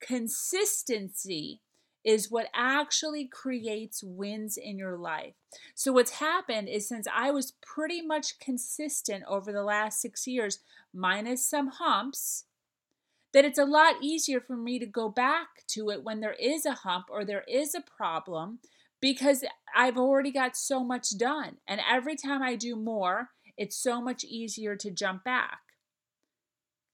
Consistency 0.00 1.60
is 2.04 2.30
what 2.30 2.48
actually 2.54 3.26
creates 3.26 4.02
wins 4.02 4.56
in 4.56 4.78
your 4.78 4.96
life. 4.96 5.34
So, 5.74 5.92
what's 5.92 6.12
happened 6.12 6.68
is 6.68 6.88
since 6.88 7.06
I 7.12 7.30
was 7.30 7.52
pretty 7.60 8.00
much 8.00 8.38
consistent 8.38 9.24
over 9.28 9.52
the 9.52 9.62
last 9.62 10.00
six 10.00 10.26
years, 10.26 10.60
minus 10.92 11.48
some 11.48 11.68
humps, 11.68 12.44
that 13.32 13.44
it's 13.44 13.58
a 13.58 13.64
lot 13.64 13.96
easier 14.02 14.40
for 14.40 14.56
me 14.56 14.78
to 14.78 14.86
go 14.86 15.08
back 15.08 15.66
to 15.68 15.90
it 15.90 16.02
when 16.02 16.20
there 16.20 16.36
is 16.40 16.66
a 16.66 16.72
hump 16.72 17.06
or 17.10 17.24
there 17.24 17.44
is 17.46 17.74
a 17.74 17.80
problem 17.80 18.58
because 19.00 19.44
I've 19.74 19.96
already 19.96 20.30
got 20.30 20.56
so 20.56 20.84
much 20.84 21.16
done. 21.16 21.56
And 21.66 21.80
every 21.88 22.16
time 22.16 22.42
I 22.42 22.56
do 22.56 22.76
more, 22.76 23.30
it's 23.56 23.76
so 23.76 24.00
much 24.00 24.24
easier 24.24 24.76
to 24.76 24.90
jump 24.90 25.24
back 25.24 25.60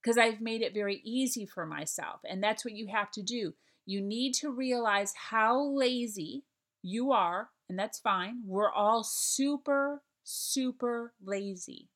because 0.02 0.18
I've 0.18 0.40
made 0.40 0.62
it 0.62 0.74
very 0.74 1.00
easy 1.04 1.46
for 1.46 1.66
myself. 1.66 2.20
And 2.28 2.42
that's 2.42 2.64
what 2.64 2.74
you 2.74 2.88
have 2.88 3.10
to 3.12 3.22
do. 3.22 3.54
You 3.86 4.02
need 4.02 4.34
to 4.34 4.50
realize 4.50 5.14
how 5.30 5.62
lazy 5.64 6.44
you 6.82 7.12
are, 7.12 7.50
and 7.68 7.78
that's 7.78 8.00
fine. 8.00 8.42
We're 8.44 8.72
all 8.72 9.04
super, 9.04 10.02
super 10.24 11.14
lazy. 11.24 11.88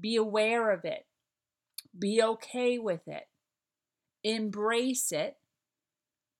Be 0.00 0.14
aware 0.16 0.70
of 0.70 0.84
it. 0.84 1.06
Be 1.98 2.22
okay 2.22 2.78
with 2.78 3.08
it. 3.08 3.24
Embrace 4.22 5.10
it. 5.10 5.36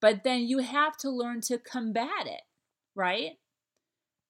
But 0.00 0.22
then 0.22 0.46
you 0.46 0.58
have 0.58 0.96
to 0.98 1.10
learn 1.10 1.40
to 1.42 1.58
combat 1.58 2.26
it, 2.26 2.42
right? 2.94 3.32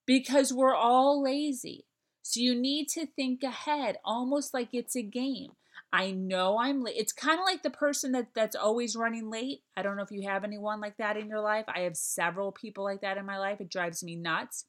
Because 0.07 0.53
we're 0.53 0.75
all 0.75 1.23
lazy. 1.23 1.87
So 2.23 2.41
you 2.41 2.55
need 2.55 2.89
to 2.91 3.07
think 3.07 3.43
ahead, 3.43 3.97
almost 4.05 4.55
like 4.55 4.71
it's 4.73 4.97
a 4.97 5.03
game. 5.03 5.53
I 5.93 6.11
know 6.11 6.59
I'm 6.59 6.83
late. 6.83 6.97
It's 6.97 7.13
kind 7.13 7.39
of 7.39 7.45
like 7.45 7.63
the 7.63 7.71
person 7.71 8.13
that 8.13 8.29
that's 8.35 8.57
always 8.57 8.97
running 8.97 9.31
late. 9.31 9.63
I 9.77 9.83
don't 9.83 9.97
know 9.97 10.03
if 10.03 10.11
you 10.11 10.29
have 10.29 10.45
anyone 10.45 10.81
like 10.81 10.97
that 10.99 11.17
in 11.17 11.29
your 11.29 11.41
life. 11.41 11.65
I 11.69 11.81
have 11.81 11.97
several 11.97 12.53
people 12.53 12.85
like 12.85 13.01
that 13.01 13.17
in 13.17 13.25
my 13.25 13.39
life. 13.39 13.61
It 13.61 13.71
drives 13.71 14.03
me 14.03 14.17
nuts. 14.17 14.67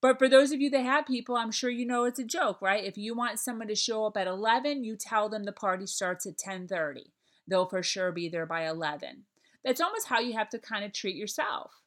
But 0.00 0.18
for 0.18 0.28
those 0.28 0.52
of 0.52 0.60
you 0.60 0.70
that 0.70 0.84
have 0.84 1.06
people, 1.06 1.36
I'm 1.36 1.50
sure 1.50 1.70
you 1.70 1.86
know 1.86 2.04
it's 2.04 2.20
a 2.20 2.24
joke, 2.24 2.62
right? 2.62 2.84
If 2.84 2.96
you 2.96 3.16
want 3.16 3.40
someone 3.40 3.66
to 3.68 3.74
show 3.74 4.06
up 4.06 4.16
at 4.16 4.28
11, 4.28 4.84
you 4.84 4.96
tell 4.96 5.28
them 5.28 5.42
the 5.42 5.52
party 5.52 5.86
starts 5.86 6.24
at 6.24 6.38
10:30. 6.38 7.12
They'll 7.48 7.68
for 7.68 7.82
sure 7.82 8.12
be 8.12 8.28
there 8.28 8.46
by 8.46 8.68
11. 8.68 9.24
That's 9.64 9.80
almost 9.80 10.06
how 10.06 10.20
you 10.20 10.34
have 10.34 10.50
to 10.50 10.58
kind 10.58 10.84
of 10.84 10.92
treat 10.92 11.16
yourself. 11.16 11.77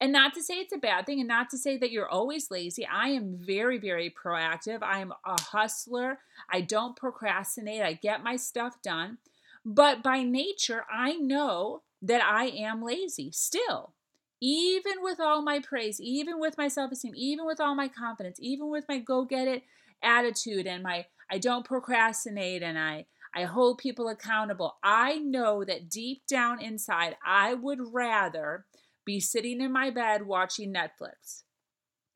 And 0.00 0.12
not 0.12 0.34
to 0.34 0.42
say 0.42 0.54
it's 0.56 0.74
a 0.74 0.78
bad 0.78 1.06
thing 1.06 1.20
and 1.20 1.28
not 1.28 1.48
to 1.50 1.58
say 1.58 1.78
that 1.78 1.90
you're 1.90 2.08
always 2.08 2.50
lazy. 2.50 2.86
I 2.86 3.08
am 3.08 3.38
very, 3.38 3.78
very 3.78 4.10
proactive. 4.10 4.82
I 4.82 5.00
am 5.00 5.12
a 5.24 5.40
hustler. 5.40 6.18
I 6.50 6.60
don't 6.60 6.96
procrastinate. 6.96 7.82
I 7.82 7.94
get 7.94 8.22
my 8.22 8.36
stuff 8.36 8.82
done. 8.82 9.18
But 9.64 10.02
by 10.02 10.22
nature, 10.22 10.84
I 10.92 11.14
know 11.14 11.82
that 12.02 12.22
I 12.22 12.46
am 12.48 12.82
lazy 12.82 13.30
still 13.32 13.94
even 14.40 14.94
with 15.00 15.18
all 15.18 15.42
my 15.42 15.60
praise, 15.60 16.00
even 16.00 16.38
with 16.38 16.58
my 16.58 16.68
self 16.68 16.92
esteem, 16.92 17.14
even 17.16 17.46
with 17.46 17.60
all 17.60 17.74
my 17.74 17.88
confidence, 17.88 18.38
even 18.40 18.68
with 18.70 18.84
my 18.88 18.98
go 18.98 19.24
get 19.24 19.48
it 19.48 19.62
attitude 20.02 20.66
and 20.66 20.82
my 20.82 21.06
I 21.30 21.38
don't 21.38 21.64
procrastinate 21.64 22.62
and 22.62 22.78
I 22.78 23.06
I 23.34 23.44
hold 23.44 23.78
people 23.78 24.08
accountable. 24.08 24.76
I 24.82 25.18
know 25.18 25.64
that 25.64 25.90
deep 25.90 26.26
down 26.26 26.62
inside, 26.62 27.16
I 27.24 27.54
would 27.54 27.92
rather 27.92 28.64
be 29.06 29.20
sitting 29.20 29.62
in 29.62 29.72
my 29.72 29.88
bed 29.88 30.26
watching 30.26 30.74
Netflix. 30.74 31.44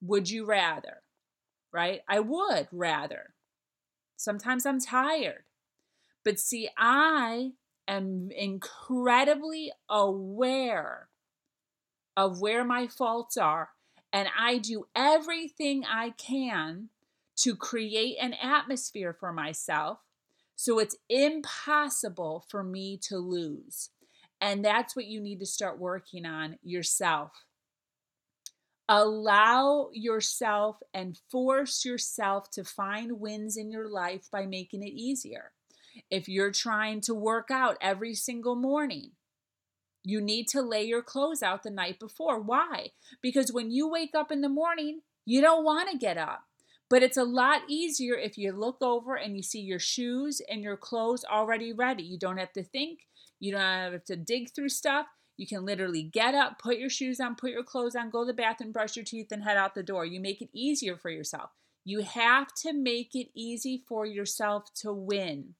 Would 0.03 0.29
you 0.29 0.45
rather? 0.45 1.03
Right? 1.73 2.03
I 2.07 2.21
would 2.21 2.69
rather. 2.71 3.35
Sometimes 4.17 4.67
I'm 4.67 4.81
tired. 4.81 5.45
But 6.25 6.39
see, 6.39 6.69
I 6.77 7.53
am 7.89 8.29
incredibly 8.37 9.73
aware 9.89 11.09
of 12.15 12.41
where 12.43 12.65
my 12.65 12.87
faults 12.87 13.39
are, 13.39 13.71
and 14.13 14.29
I 14.39 14.59
do 14.59 14.89
everything 14.95 15.85
I 15.87 16.11
can 16.11 16.91
to 17.37 17.57
create 17.57 18.17
an 18.21 18.35
atmosphere 18.35 19.17
for 19.19 19.33
myself 19.33 20.01
so 20.61 20.79
it's 20.79 20.97
impossible 21.09 22.45
for 22.51 22.63
me 22.63 22.99
to 23.05 23.17
lose. 23.17 23.89
And 24.41 24.65
that's 24.65 24.97
what 24.97 25.07
you 25.07 25.21
need 25.21 25.41
to 25.41 25.47
start 25.47 25.79
working 25.79 26.25
on 26.25 26.59
yourself. 26.63 27.33
Allow 28.89 29.91
yourself 29.93 30.79
and 30.93 31.19
force 31.31 31.85
yourself 31.85 32.51
to 32.53 32.65
find 32.65 33.21
wins 33.21 33.57
in 33.57 33.71
your 33.71 33.89
life 33.89 34.29
by 34.33 34.47
making 34.47 34.83
it 34.83 34.93
easier. 34.93 35.53
If 36.11 36.29
you're 36.29 36.51
trying 36.51 37.01
to 37.03 37.15
work 37.15 37.51
out 37.51 37.77
every 37.81 38.15
single 38.15 38.57
morning, 38.57 39.13
you 40.03 40.21
need 40.21 40.49
to 40.49 40.63
lay 40.63 40.85
your 40.85 41.03
clothes 41.03 41.43
out 41.43 41.63
the 41.63 41.71
night 41.71 42.01
before. 42.01 42.41
Why? 42.41 42.89
Because 43.23 43.53
when 43.53 43.71
you 43.71 43.89
wake 43.89 44.15
up 44.15 44.33
in 44.33 44.41
the 44.41 44.49
morning, 44.49 45.03
you 45.25 45.41
don't 45.41 45.65
want 45.65 45.91
to 45.91 45.99
get 45.99 46.17
up. 46.17 46.45
But 46.89 47.05
it's 47.05 47.17
a 47.17 47.25
lot 47.25 47.63
easier 47.69 48.15
if 48.15 48.37
you 48.37 48.51
look 48.51 48.79
over 48.81 49.15
and 49.15 49.37
you 49.37 49.43
see 49.43 49.61
your 49.61 49.79
shoes 49.79 50.43
and 50.51 50.63
your 50.63 50.77
clothes 50.77 51.25
already 51.25 51.73
ready. 51.73 52.03
You 52.03 52.19
don't 52.19 52.39
have 52.39 52.53
to 52.55 52.65
think, 52.65 53.07
you 53.41 53.53
don't 53.53 53.61
have 53.61 54.05
to 54.05 54.17
dig 54.17 54.55
through 54.55 54.69
stuff. 54.69 55.07
You 55.37 55.47
can 55.47 55.65
literally 55.65 56.03
get 56.03 56.35
up, 56.35 56.59
put 56.59 56.79
your 56.79 56.91
shoes 56.91 57.19
on, 57.19 57.35
put 57.35 57.51
your 57.51 57.63
clothes 57.63 57.97
on, 57.97 58.11
go 58.11 58.23
to 58.23 58.27
the 58.27 58.35
bathroom, 58.35 58.73
brush 58.73 58.95
your 58.95 59.05
teeth, 59.05 59.33
and 59.33 59.43
head 59.43 59.57
out 59.57 59.75
the 59.75 59.83
door. 59.83 60.05
You 60.05 60.21
make 60.21 60.43
it 60.43 60.51
easier 60.53 60.97
for 60.97 61.11
yourself. 61.11 61.51
You 61.83 62.03
have 62.03 62.55
to 62.57 62.75
make 62.75 63.15
it 63.15 63.29
easy 63.35 63.83
for 63.89 64.05
yourself 64.05 64.73
to 64.77 64.93
win. 64.93 65.55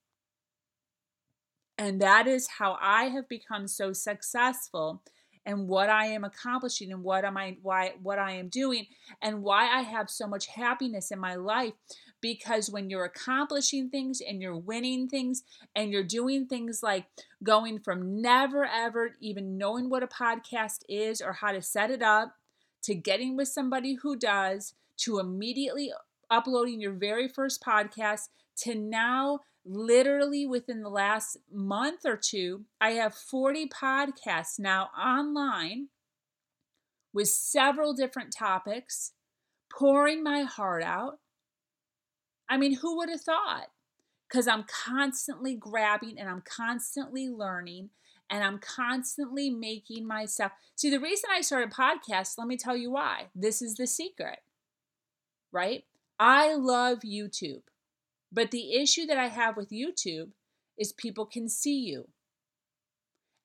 And 1.79 1.99
that 2.03 2.27
is 2.27 2.47
how 2.59 2.77
I 2.79 3.05
have 3.05 3.27
become 3.27 3.67
so 3.67 3.95
successful 3.95 5.03
and 5.47 5.67
what 5.67 5.89
I 5.89 6.07
am 6.07 6.25
accomplishing 6.25 6.93
and 6.93 7.03
what 7.03 7.25
am 7.25 7.39
I 7.39 7.57
why 7.63 7.95
what 8.03 8.19
I 8.19 8.33
am 8.33 8.49
doing 8.49 8.87
and 9.23 9.43
why 9.43 9.67
I 9.67 9.81
have 9.81 10.11
so 10.11 10.27
much 10.27 10.47
happiness 10.47 11.11
in 11.11 11.19
my 11.19 11.37
life 11.37 11.73
because 12.21 12.71
when 12.71 12.91
you're 12.91 13.05
accomplishing 13.05 13.89
things 13.89 14.21
and 14.21 14.41
you're 14.41 14.57
winning 14.57 15.09
things 15.09 15.43
and 15.75 15.91
you're 15.91 16.03
doing 16.03 16.47
things 16.47 16.83
like 16.83 17.07
going 17.43 17.79
from 17.79 18.21
never 18.21 18.65
ever 18.65 19.13
even 19.21 19.57
knowing 19.57 19.89
what 19.89 20.03
a 20.03 20.07
podcast 20.07 20.81
is 20.89 21.21
or 21.21 21.33
how 21.33 21.53
to 21.53 21.63
set 21.63 21.91
it 21.91 22.03
up 22.03 22.35
to 22.83 22.95
getting 22.95 23.37
with 23.37 23.49
somebody 23.49 23.95
who 24.03 24.17
does 24.17 24.75
to 24.97 25.19
immediately 25.19 25.93
uploading 26.31 26.81
your 26.81 26.93
very 26.93 27.29
first 27.29 27.63
podcast 27.63 28.29
to 28.57 28.75
now 28.75 29.41
literally 29.65 30.47
within 30.47 30.83
the 30.83 30.89
last 30.89 31.37
month 31.53 32.01
or 32.05 32.17
two, 32.17 32.65
I 32.81 32.93
have 32.93 33.15
40 33.15 33.69
podcasts 33.69 34.59
now 34.59 34.91
online 34.99 35.89
with 37.13 37.29
several 37.29 37.93
different 37.93 38.35
topics, 38.37 39.13
pouring 39.71 40.23
my 40.23 40.43
heart 40.43 40.83
out. 40.83 41.19
I 42.51 42.57
mean, 42.57 42.75
who 42.75 42.97
would 42.97 43.09
have 43.09 43.21
thought? 43.21 43.69
Because 44.29 44.49
I'm 44.49 44.65
constantly 44.65 45.55
grabbing 45.55 46.19
and 46.19 46.29
I'm 46.29 46.43
constantly 46.43 47.29
learning 47.29 47.91
and 48.29 48.45
I'm 48.45 48.59
constantly 48.59 49.51
making 49.51 50.07
myself. 50.07 50.53
See, 50.77 50.91
the 50.91 51.01
reason 51.01 51.31
I 51.33 51.41
started 51.41 51.73
podcasts, 51.73 52.37
let 52.37 52.49
me 52.49 52.57
tell 52.57 52.77
you 52.77 52.91
why. 52.91 53.27
This 53.35 53.63
is 53.63 53.75
the 53.77 53.87
secret, 53.87 54.41
right? 55.53 55.85
I 56.19 56.55
love 56.55 57.01
YouTube. 57.01 57.63
But 58.33 58.51
the 58.51 58.75
issue 58.75 59.07
that 59.07 59.19
I 59.19 59.29
have 59.29 59.57
with 59.57 59.71
YouTube 59.71 60.31
is 60.79 60.93
people 60.93 61.27
can 61.27 61.49
see 61.49 61.79
you. 61.79 62.09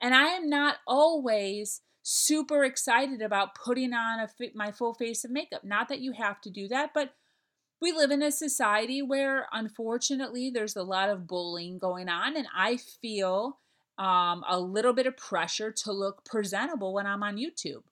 And 0.01 0.13
I 0.13 0.29
am 0.29 0.49
not 0.49 0.77
always 0.85 1.81
super 2.03 2.63
excited 2.63 3.21
about 3.21 3.55
putting 3.55 3.93
on 3.93 4.19
a 4.19 4.29
my 4.53 4.71
full 4.71 4.93
face 4.93 5.25
of 5.25 5.31
makeup. 5.31 5.63
Not 5.63 5.89
that 5.89 6.01
you 6.01 6.11
have 6.11 6.39
to 6.41 6.51
do 6.51 6.67
that, 6.67 6.91
but 6.93 7.15
we 7.81 7.91
live 7.91 8.11
in 8.11 8.21
a 8.21 8.31
society 8.31 9.01
where 9.01 9.47
unfortunately 9.51 10.49
there's 10.49 10.75
a 10.75 10.83
lot 10.83 11.09
of 11.09 11.27
bullying 11.27 11.77
going 11.77 12.09
on 12.09 12.37
and 12.37 12.47
I 12.55 12.77
feel 12.77 13.59
um, 13.97 14.43
a 14.47 14.59
little 14.59 14.93
bit 14.93 15.07
of 15.07 15.17
pressure 15.17 15.71
to 15.71 15.91
look 15.91 16.25
presentable 16.25 16.93
when 16.93 17.05
I'm 17.05 17.23
on 17.23 17.37
YouTube. 17.37 17.83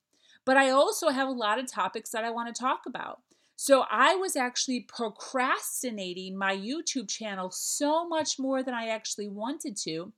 But 0.46 0.58
I 0.58 0.72
also 0.72 1.10
have 1.10 1.28
a 1.28 1.32
lot 1.32 1.60
of 1.60 1.72
topics 1.72 2.10
that 2.12 2.24
I 2.24 2.30
want 2.30 2.54
to 2.54 2.62
talk 2.62 2.82
about. 2.86 3.22
So 3.56 3.86
I 3.90 4.16
was 4.16 4.36
actually 4.36 4.82
procrastinating 4.82 6.38
my 6.38 6.56
YouTube 6.56 7.08
channel 7.08 7.50
so 7.52 8.08
much 8.08 8.40
more 8.40 8.64
than 8.64 8.74
I 8.74 8.88
actually 8.88 9.30
wanted 9.30 9.78
to 9.84 10.12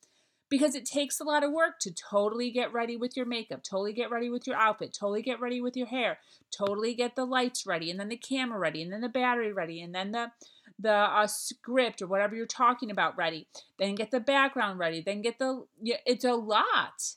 because 0.50 0.76
it 0.76 0.86
takes 0.86 1.20
a 1.20 1.24
lot 1.24 1.44
of 1.44 1.52
work 1.52 1.80
to 1.82 1.94
totally 1.94 2.52
get 2.52 2.72
ready 2.74 2.96
with 2.96 3.18
your 3.18 3.26
makeup, 3.26 3.64
totally 3.64 3.94
get 3.94 4.12
ready 4.12 4.30
with 4.30 4.46
your 4.46 4.56
outfit, 4.56 4.96
totally 4.98 5.22
get 5.22 5.40
ready 5.40 5.60
with 5.62 5.76
your 5.76 5.88
hair, 5.88 6.20
totally 6.56 6.94
get 6.94 7.16
the 7.16 7.26
lights 7.26 7.66
ready 7.66 7.90
and 7.90 8.00
then 8.00 8.10
the 8.10 8.18
camera 8.18 8.60
ready 8.60 8.82
and 8.82 8.92
then 8.92 9.02
the 9.02 9.10
battery 9.10 9.52
ready 9.52 9.82
and 9.82 9.94
then 9.94 10.12
the 10.12 10.32
the 10.78 10.92
uh, 10.92 11.26
script 11.26 12.02
or 12.02 12.08
whatever 12.08 12.36
you're 12.36 12.46
talking 12.46 12.92
about 12.92 13.18
ready, 13.18 13.48
then 13.80 13.96
get 13.96 14.12
the 14.12 14.20
background 14.20 14.78
ready, 14.78 15.02
then 15.02 15.22
get 15.22 15.40
the 15.40 15.66
it's 15.82 16.26
a 16.26 16.34
lot. 16.34 17.14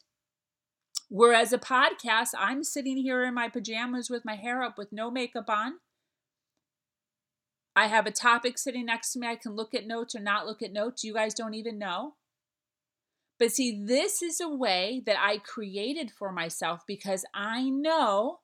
Whereas 1.10 1.52
a 1.52 1.58
podcast, 1.58 2.30
I'm 2.38 2.62
sitting 2.62 2.98
here 2.98 3.24
in 3.24 3.34
my 3.34 3.48
pajamas 3.48 4.10
with 4.10 4.24
my 4.24 4.36
hair 4.36 4.62
up 4.62 4.76
with 4.76 4.92
no 4.92 5.10
makeup 5.10 5.48
on 5.48 5.78
I 7.78 7.86
have 7.86 8.08
a 8.08 8.10
topic 8.10 8.58
sitting 8.58 8.86
next 8.86 9.12
to 9.12 9.20
me. 9.20 9.28
I 9.28 9.36
can 9.36 9.54
look 9.54 9.72
at 9.72 9.86
notes 9.86 10.16
or 10.16 10.18
not 10.18 10.46
look 10.46 10.62
at 10.62 10.72
notes. 10.72 11.04
You 11.04 11.14
guys 11.14 11.32
don't 11.32 11.54
even 11.54 11.78
know. 11.78 12.14
But 13.38 13.52
see, 13.52 13.80
this 13.84 14.22
is 14.22 14.40
a 14.40 14.48
way 14.48 15.02
that 15.06 15.16
I 15.18 15.38
created 15.38 16.10
for 16.10 16.32
myself 16.32 16.82
because 16.86 17.24
I 17.34 17.68
know 17.68 18.40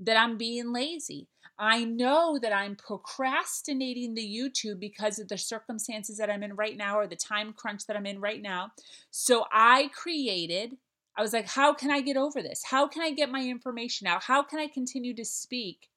that 0.00 0.16
I'm 0.16 0.36
being 0.36 0.72
lazy. 0.72 1.28
I 1.56 1.84
know 1.84 2.38
that 2.42 2.52
I'm 2.52 2.74
procrastinating 2.74 4.14
the 4.14 4.26
YouTube 4.26 4.80
because 4.80 5.20
of 5.20 5.28
the 5.28 5.38
circumstances 5.38 6.18
that 6.18 6.30
I'm 6.30 6.42
in 6.42 6.56
right 6.56 6.76
now 6.76 6.98
or 6.98 7.06
the 7.06 7.14
time 7.14 7.52
crunch 7.52 7.86
that 7.86 7.96
I'm 7.96 8.06
in 8.06 8.20
right 8.20 8.42
now. 8.42 8.72
So 9.12 9.44
I 9.52 9.90
created, 9.94 10.78
I 11.16 11.22
was 11.22 11.32
like, 11.32 11.46
how 11.46 11.72
can 11.72 11.92
I 11.92 12.00
get 12.00 12.16
over 12.16 12.42
this? 12.42 12.64
How 12.64 12.88
can 12.88 13.02
I 13.02 13.12
get 13.12 13.30
my 13.30 13.42
information 13.42 14.08
out? 14.08 14.24
How 14.24 14.42
can 14.42 14.58
I 14.58 14.66
continue 14.66 15.14
to 15.14 15.24
speak 15.24 15.90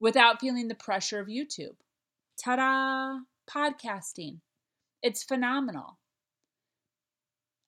without 0.00 0.40
feeling 0.40 0.68
the 0.68 0.74
pressure 0.74 1.20
of 1.20 1.28
YouTube. 1.28 1.76
Ta 2.42 2.56
da! 2.56 3.18
Podcasting. 3.48 4.38
It's 5.02 5.22
phenomenal. 5.22 5.98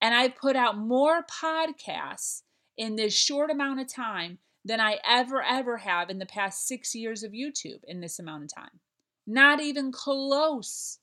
And 0.03 0.15
I've 0.15 0.35
put 0.35 0.57
out 0.57 0.77
more 0.77 1.25
podcasts 1.25 2.43
in 2.77 2.97
this 2.97 3.15
short 3.15 3.51
amount 3.51 3.81
of 3.81 3.87
time 3.87 4.39
than 4.65 4.81
I 4.81 4.99
ever, 5.09 5.41
ever 5.41 5.79
have 5.79 6.11
in 6.11 6.19
the 6.19 6.27
past 6.27 6.67
six 6.67 6.93
years 6.93 7.23
of 7.23 7.31
YouTube 7.31 7.81
in 7.87 8.01
this 8.01 8.19
amount 8.19 8.43
of 8.43 8.55
time. 8.55 8.81
Not 9.27 9.61
even 9.61 9.93
close. 9.93 10.99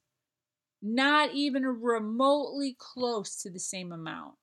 Not 0.81 1.33
even 1.33 1.63
remotely 1.65 2.75
close 2.77 3.41
to 3.41 3.49
the 3.49 3.59
same 3.59 3.93
amount. 3.93 4.35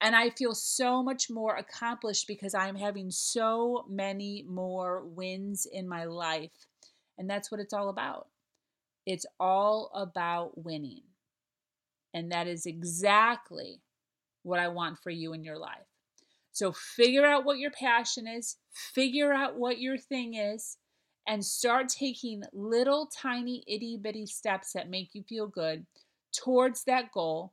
And 0.00 0.16
I 0.16 0.30
feel 0.30 0.54
so 0.54 1.00
much 1.00 1.30
more 1.30 1.54
accomplished 1.54 2.26
because 2.26 2.54
I'm 2.54 2.74
having 2.74 3.12
so 3.12 3.86
many 3.88 4.44
more 4.48 5.04
wins 5.04 5.64
in 5.64 5.88
my 5.88 6.04
life. 6.04 6.66
And 7.18 7.30
that's 7.30 7.52
what 7.52 7.60
it's 7.60 7.72
all 7.72 7.88
about. 7.88 8.26
It's 9.06 9.26
all 9.38 9.92
about 9.94 10.64
winning. 10.64 11.02
And 12.12 12.32
that 12.32 12.48
is 12.48 12.66
exactly 12.66 13.80
what 14.42 14.58
I 14.58 14.68
want 14.68 14.98
for 14.98 15.10
you 15.10 15.32
in 15.32 15.44
your 15.44 15.58
life. 15.58 15.86
So 16.52 16.72
figure 16.72 17.24
out 17.24 17.44
what 17.44 17.58
your 17.58 17.70
passion 17.70 18.26
is, 18.26 18.56
figure 18.70 19.32
out 19.32 19.56
what 19.56 19.80
your 19.80 19.96
thing 19.96 20.34
is, 20.34 20.76
and 21.26 21.44
start 21.44 21.88
taking 21.88 22.42
little 22.52 23.06
tiny 23.06 23.64
itty 23.66 23.96
bitty 23.96 24.26
steps 24.26 24.72
that 24.72 24.90
make 24.90 25.10
you 25.14 25.22
feel 25.22 25.46
good 25.46 25.86
towards 26.32 26.84
that 26.84 27.12
goal 27.12 27.52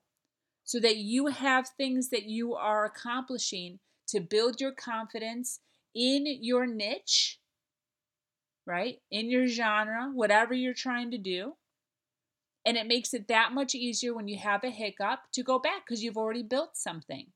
so 0.63 0.79
that 0.79 0.97
you 0.97 1.27
have 1.27 1.67
things 1.69 2.09
that 2.09 2.25
you 2.25 2.55
are 2.55 2.85
accomplishing 2.85 3.79
to 4.07 4.19
build 4.19 4.59
your 4.59 4.71
confidence 4.71 5.59
in 5.95 6.25
your 6.41 6.65
niche, 6.65 7.39
right? 8.65 8.97
In 9.09 9.29
your 9.29 9.47
genre, 9.47 10.11
whatever 10.13 10.53
you're 10.53 10.73
trying 10.73 11.11
to 11.11 11.17
do. 11.17 11.55
And 12.69 12.77
it 12.77 12.85
makes 12.85 13.15
it 13.15 13.27
that 13.29 13.51
much 13.51 13.73
easier 13.73 14.13
when 14.13 14.27
you 14.27 14.37
have 14.37 14.63
a 14.63 14.69
hiccup 14.69 15.21
to 15.33 15.41
go 15.41 15.57
back 15.57 15.87
because 15.87 16.03
you've 16.03 16.19
already 16.19 16.43
built 16.43 16.77
something. 16.77 17.31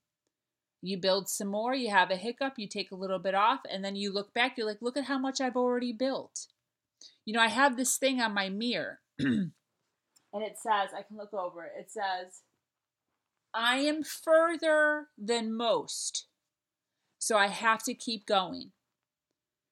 You 0.79 0.95
build 0.99 1.27
some 1.27 1.47
more, 1.47 1.73
you 1.73 1.89
have 1.89 2.11
a 2.11 2.17
hiccup, 2.17 2.53
you 2.57 2.67
take 2.67 2.91
a 2.91 2.95
little 2.95 3.17
bit 3.17 3.33
off, 3.33 3.61
and 3.67 3.83
then 3.83 3.95
you 3.95 4.13
look 4.13 4.31
back, 4.35 4.55
you're 4.55 4.67
like, 4.67 4.83
look 4.83 4.95
at 4.95 5.05
how 5.05 5.17
much 5.17 5.41
I've 5.41 5.55
already 5.55 5.91
built. 5.91 6.45
You 7.25 7.33
know, 7.33 7.39
I 7.39 7.47
have 7.47 7.77
this 7.77 7.97
thing 7.97 8.21
on 8.21 8.31
my 8.31 8.49
mirror, 8.49 8.99
and 9.17 9.53
it 10.33 10.57
says, 10.61 10.91
I 10.95 11.01
can 11.01 11.17
look 11.17 11.33
over 11.33 11.63
it, 11.63 11.71
it 11.79 11.91
says, 11.91 12.41
I 13.55 13.77
am 13.77 14.03
further 14.03 15.07
than 15.17 15.57
most. 15.57 16.27
So 17.17 17.37
I 17.37 17.47
have 17.47 17.81
to 17.85 17.95
keep 17.95 18.27
going. 18.27 18.73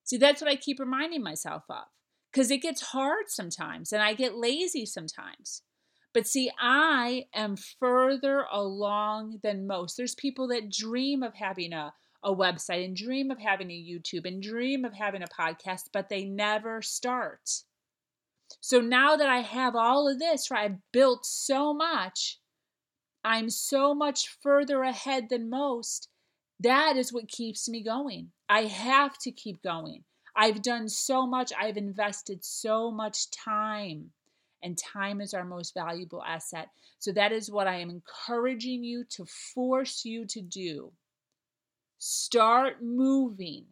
See, 0.06 0.17
that's 0.17 0.41
what 0.41 0.50
I 0.50 0.56
keep 0.56 0.80
reminding 0.80 1.21
myself 1.21 1.65
of 1.69 1.84
because 2.32 2.52
it 2.52 2.62
gets 2.62 2.82
hard 2.82 3.26
sometimes 3.30 3.91
and 3.91 4.02
I 4.02 4.13
get 4.13 4.36
lazy 4.36 4.86
sometimes. 4.86 5.63
But 6.13 6.28
see, 6.28 6.52
I 6.60 7.26
am 7.34 7.56
further 7.56 8.46
along 8.52 9.39
than 9.44 9.67
most. 9.67 9.96
There's 9.96 10.15
people 10.15 10.48
that 10.50 10.72
dream 10.72 11.24
of 11.24 11.36
having 11.36 11.72
a, 11.72 11.94
a 12.24 12.36
website 12.36 12.84
and 12.84 12.96
dream 12.96 13.32
of 13.32 13.39
having 13.39 13.72
a 13.72 13.74
YouTube 13.74 14.26
and 14.26 14.41
dream 14.41 14.84
of 14.84 14.94
having 14.94 15.24
a 15.24 15.28
podcast, 15.28 15.84
but 15.94 16.10
they 16.10 16.26
never 16.26 16.82
start. 16.82 17.50
So 18.60 18.82
now 18.82 19.15
that 19.15 19.30
I 19.30 19.39
have 19.39 19.76
all 19.76 20.10
of 20.10 20.20
this, 20.20 20.52
right, 20.52 20.65
I've 20.65 20.80
built 20.91 21.26
so 21.26 21.74
much, 21.74 22.39
I'm 23.24 23.50
so 23.50 23.96
much 23.96 24.28
further 24.44 24.84
ahead 24.84 25.30
than 25.30 25.50
most. 25.50 26.10
That 26.60 26.98
is 26.98 27.13
what 27.13 27.30
keeps 27.30 27.70
me 27.70 27.84
going. 27.84 28.32
I 28.50 28.63
have 28.63 29.17
to 29.20 29.32
keep 29.32 29.63
going. 29.63 30.04
I've 30.36 30.62
done 30.62 30.88
so 30.88 31.28
much, 31.28 31.52
I've 31.60 31.78
invested 31.78 32.44
so 32.44 32.91
much 32.91 33.32
time, 33.32 34.12
and 34.63 34.78
time 34.78 35.22
is 35.22 35.34
our 35.34 35.44
most 35.44 35.74
valuable 35.74 36.24
asset. 36.24 36.70
So, 37.00 37.12
that 37.13 37.32
is 37.32 37.52
what 37.52 37.67
I 37.67 37.78
am 37.78 37.89
encouraging 37.89 38.84
you 38.84 39.04
to 39.12 39.26
force 39.26 40.06
you 40.06 40.26
to 40.28 40.41
do. 40.41 40.91
Start 41.98 42.82
moving, 42.82 43.65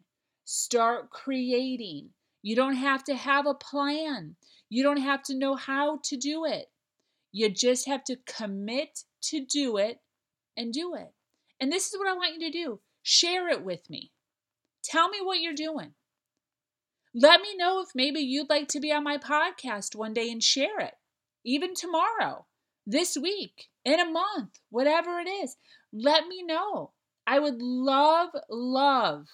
start 0.44 1.10
creating. 1.10 2.10
You 2.42 2.56
don't 2.56 2.76
have 2.76 3.04
to 3.04 3.14
have 3.14 3.46
a 3.46 3.54
plan, 3.54 4.36
you 4.68 4.82
don't 4.82 5.00
have 5.00 5.22
to 5.24 5.34
know 5.34 5.56
how 5.56 6.00
to 6.04 6.16
do 6.16 6.44
it. 6.44 6.70
You 7.32 7.48
just 7.48 7.86
have 7.86 8.04
to 8.04 8.16
commit 8.26 9.04
to 9.22 9.44
do 9.44 9.76
it 9.76 10.00
and 10.56 10.72
do 10.72 10.94
it. 10.94 11.12
And 11.60 11.70
this 11.70 11.92
is 11.92 11.98
what 11.98 12.08
I 12.08 12.14
want 12.14 12.34
you 12.34 12.50
to 12.50 12.58
do 12.58 12.80
share 13.02 13.48
it 13.48 13.64
with 13.64 13.88
me. 13.88 14.12
Tell 14.82 15.08
me 15.08 15.18
what 15.22 15.40
you're 15.40 15.54
doing. 15.54 15.94
Let 17.14 17.40
me 17.40 17.56
know 17.56 17.80
if 17.80 17.88
maybe 17.94 18.20
you'd 18.20 18.50
like 18.50 18.68
to 18.68 18.80
be 18.80 18.92
on 18.92 19.02
my 19.02 19.18
podcast 19.18 19.96
one 19.96 20.14
day 20.14 20.30
and 20.30 20.42
share 20.42 20.78
it, 20.78 20.94
even 21.44 21.74
tomorrow, 21.74 22.46
this 22.86 23.16
week, 23.16 23.68
in 23.84 23.98
a 23.98 24.08
month, 24.08 24.60
whatever 24.70 25.18
it 25.18 25.28
is. 25.28 25.56
Let 25.92 26.28
me 26.28 26.42
know. 26.42 26.92
I 27.26 27.40
would 27.40 27.60
love, 27.60 28.30
love 28.48 29.26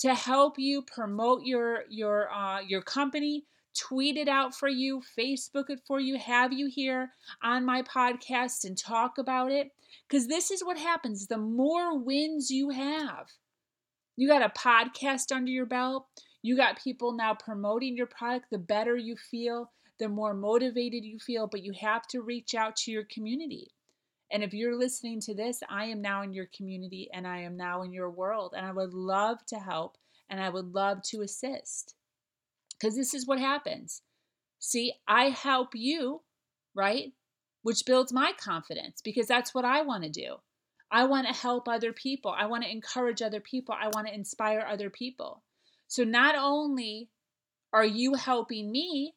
to 0.00 0.14
help 0.14 0.58
you 0.58 0.82
promote 0.82 1.42
your 1.44 1.84
your 1.88 2.32
uh, 2.32 2.60
your 2.60 2.82
company 2.82 3.44
tweet 3.76 4.16
it 4.16 4.28
out 4.28 4.54
for 4.54 4.68
you 4.68 5.00
facebook 5.16 5.70
it 5.70 5.80
for 5.86 6.00
you 6.00 6.18
have 6.18 6.52
you 6.52 6.66
here 6.66 7.10
on 7.42 7.64
my 7.64 7.82
podcast 7.82 8.64
and 8.64 8.76
talk 8.76 9.16
about 9.16 9.52
it 9.52 9.70
because 10.08 10.26
this 10.26 10.50
is 10.50 10.64
what 10.64 10.76
happens 10.76 11.28
the 11.28 11.38
more 11.38 11.96
wins 11.96 12.50
you 12.50 12.70
have 12.70 13.28
you 14.16 14.26
got 14.26 14.42
a 14.42 14.48
podcast 14.48 15.30
under 15.34 15.52
your 15.52 15.66
belt 15.66 16.06
you 16.42 16.56
got 16.56 16.82
people 16.82 17.12
now 17.12 17.34
promoting 17.34 17.96
your 17.96 18.06
product 18.06 18.46
the 18.50 18.58
better 18.58 18.96
you 18.96 19.16
feel 19.16 19.70
the 19.98 20.08
more 20.08 20.34
motivated 20.34 21.04
you 21.04 21.18
feel 21.18 21.46
but 21.46 21.62
you 21.62 21.72
have 21.72 22.06
to 22.06 22.22
reach 22.22 22.54
out 22.54 22.76
to 22.76 22.90
your 22.90 23.04
community 23.04 23.70
and 24.30 24.44
if 24.44 24.54
you're 24.54 24.76
listening 24.76 25.20
to 25.22 25.34
this, 25.34 25.60
I 25.68 25.86
am 25.86 26.00
now 26.00 26.22
in 26.22 26.32
your 26.32 26.46
community 26.56 27.08
and 27.12 27.26
I 27.26 27.40
am 27.40 27.56
now 27.56 27.82
in 27.82 27.92
your 27.92 28.10
world. 28.10 28.54
And 28.56 28.64
I 28.64 28.70
would 28.70 28.94
love 28.94 29.44
to 29.46 29.56
help 29.56 29.98
and 30.28 30.40
I 30.40 30.48
would 30.48 30.72
love 30.72 31.02
to 31.04 31.22
assist. 31.22 31.94
Because 32.72 32.96
this 32.96 33.12
is 33.12 33.26
what 33.26 33.40
happens. 33.40 34.02
See, 34.60 34.94
I 35.08 35.30
help 35.30 35.70
you, 35.74 36.22
right? 36.74 37.12
Which 37.62 37.84
builds 37.84 38.12
my 38.12 38.32
confidence 38.38 39.00
because 39.02 39.26
that's 39.26 39.54
what 39.54 39.64
I 39.64 39.82
want 39.82 40.04
to 40.04 40.10
do. 40.10 40.36
I 40.92 41.04
want 41.04 41.26
to 41.26 41.32
help 41.32 41.68
other 41.68 41.92
people. 41.92 42.34
I 42.36 42.46
want 42.46 42.64
to 42.64 42.70
encourage 42.70 43.22
other 43.22 43.40
people. 43.40 43.74
I 43.78 43.88
want 43.88 44.06
to 44.06 44.14
inspire 44.14 44.64
other 44.68 44.90
people. 44.90 45.42
So 45.90 46.04
not 46.04 46.36
only 46.36 47.10
are 47.72 47.84
you 47.84 48.14
helping 48.14 48.70
me 48.70 49.14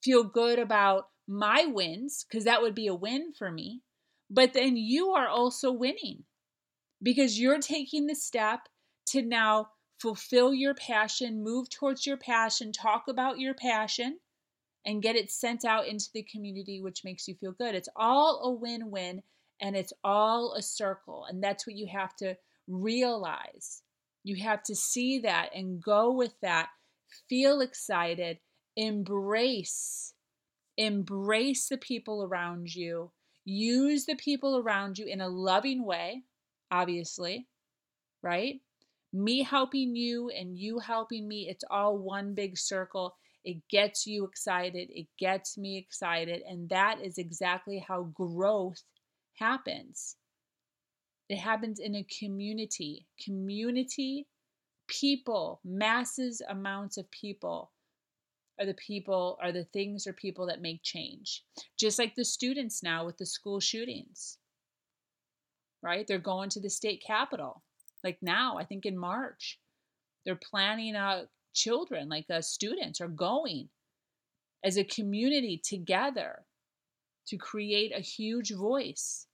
feel 0.00 0.22
good 0.22 0.60
about 0.60 1.08
my 1.26 1.66
wins, 1.66 2.24
because 2.24 2.44
that 2.44 2.62
would 2.62 2.76
be 2.76 2.86
a 2.86 2.94
win 2.94 3.32
for 3.36 3.50
me. 3.50 3.82
But 4.30 4.52
then 4.52 4.76
you 4.76 5.10
are 5.10 5.26
also 5.26 5.72
winning 5.72 6.22
because 7.02 7.40
you're 7.40 7.58
taking 7.58 8.06
the 8.06 8.14
step 8.14 8.68
to 9.06 9.20
now 9.20 9.70
fulfill 10.00 10.54
your 10.54 10.74
passion, 10.74 11.42
move 11.42 11.68
towards 11.68 12.06
your 12.06 12.16
passion, 12.16 12.70
talk 12.70 13.08
about 13.08 13.40
your 13.40 13.54
passion, 13.54 14.20
and 14.86 15.02
get 15.02 15.16
it 15.16 15.32
sent 15.32 15.64
out 15.64 15.88
into 15.88 16.08
the 16.14 16.22
community, 16.22 16.80
which 16.80 17.02
makes 17.04 17.26
you 17.26 17.34
feel 17.34 17.52
good. 17.52 17.74
It's 17.74 17.88
all 17.96 18.42
a 18.44 18.52
win 18.52 18.92
win 18.92 19.24
and 19.60 19.74
it's 19.74 19.92
all 20.04 20.54
a 20.54 20.62
circle. 20.62 21.26
And 21.28 21.42
that's 21.42 21.66
what 21.66 21.74
you 21.74 21.88
have 21.88 22.14
to 22.18 22.36
realize. 22.68 23.82
You 24.24 24.42
have 24.42 24.62
to 24.64 24.74
see 24.74 25.20
that 25.20 25.50
and 25.54 25.82
go 25.82 26.12
with 26.12 26.34
that, 26.42 26.68
feel 27.28 27.60
excited, 27.60 28.38
embrace 28.76 30.14
Embrace 30.78 31.68
the 31.68 31.76
people 31.76 32.24
around 32.24 32.74
you. 32.74 33.12
Use 33.44 34.06
the 34.06 34.16
people 34.16 34.58
around 34.58 34.98
you 34.98 35.06
in 35.06 35.20
a 35.20 35.28
loving 35.28 35.84
way, 35.84 36.22
obviously, 36.70 37.48
right? 38.22 38.60
Me 39.12 39.42
helping 39.42 39.94
you 39.94 40.30
and 40.30 40.56
you 40.58 40.78
helping 40.78 41.28
me, 41.28 41.48
it's 41.50 41.64
all 41.70 41.98
one 41.98 42.34
big 42.34 42.56
circle. 42.56 43.16
It 43.44 43.58
gets 43.68 44.06
you 44.06 44.24
excited. 44.24 44.88
It 44.90 45.08
gets 45.18 45.58
me 45.58 45.76
excited. 45.76 46.42
And 46.48 46.70
that 46.70 47.00
is 47.02 47.18
exactly 47.18 47.84
how 47.86 48.04
growth 48.14 48.82
happens. 49.38 50.16
It 51.32 51.38
happens 51.38 51.78
in 51.78 51.94
a 51.94 52.06
community. 52.18 53.06
Community, 53.24 54.26
people, 54.86 55.62
masses, 55.64 56.42
amounts 56.46 56.98
of 56.98 57.10
people 57.10 57.72
are 58.60 58.66
the 58.66 58.74
people, 58.74 59.38
are 59.40 59.50
the 59.50 59.64
things 59.64 60.06
or 60.06 60.12
people 60.12 60.46
that 60.48 60.60
make 60.60 60.82
change. 60.82 61.42
Just 61.78 61.98
like 61.98 62.14
the 62.14 62.24
students 62.26 62.82
now 62.82 63.06
with 63.06 63.16
the 63.16 63.24
school 63.24 63.60
shootings, 63.60 64.36
right? 65.82 66.06
They're 66.06 66.18
going 66.18 66.50
to 66.50 66.60
the 66.60 66.68
state 66.68 67.02
capitol. 67.02 67.62
Like 68.04 68.18
now, 68.20 68.58
I 68.58 68.64
think 68.66 68.84
in 68.84 68.98
March, 68.98 69.58
they're 70.26 70.36
planning 70.36 70.94
out 70.94 71.28
children, 71.54 72.10
like 72.10 72.26
uh, 72.28 72.42
students, 72.42 73.00
are 73.00 73.08
going 73.08 73.70
as 74.62 74.76
a 74.76 74.84
community 74.84 75.62
together 75.64 76.44
to 77.28 77.38
create 77.38 77.90
a 77.96 78.00
huge 78.00 78.52
voice 78.52 79.28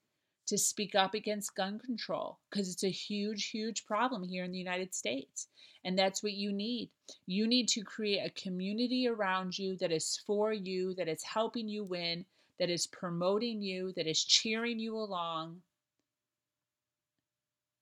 to 0.49 0.59
speak 0.59 0.95
up 0.95 1.15
against 1.15 1.55
gun 1.55 1.79
control 1.79 2.39
because 2.51 2.73
it's 2.73 2.85
a 2.85 2.91
huge, 2.91 3.51
huge 3.51 3.87
problem 3.87 4.23
here 4.23 4.45
in 4.45 4.51
the 4.51 4.59
United 4.59 4.95
States. 4.95 5.49
And 5.85 5.99
that's 5.99 6.23
what 6.23 6.33
you 6.33 6.53
need. 6.53 6.91
You 7.27 7.47
need 7.47 7.69
to 7.69 7.83
create 7.83 8.25
a 8.25 8.31
community 8.31 9.07
around 9.07 9.59
you 9.59 9.77
that 9.77 9.93
is 9.93 10.21
for 10.27 10.53
you, 10.53 10.95
that 10.95 11.09
is 11.09 11.23
helping 11.23 11.69
you 11.69 11.85
win, 11.85 12.25
that 12.59 12.71
is 12.71 12.87
promoting 12.87 13.63
you, 13.63 13.93
that 13.97 14.07
is 14.07 14.25
cheering 14.25 14.79
you 14.79 14.97
along. 14.97 15.61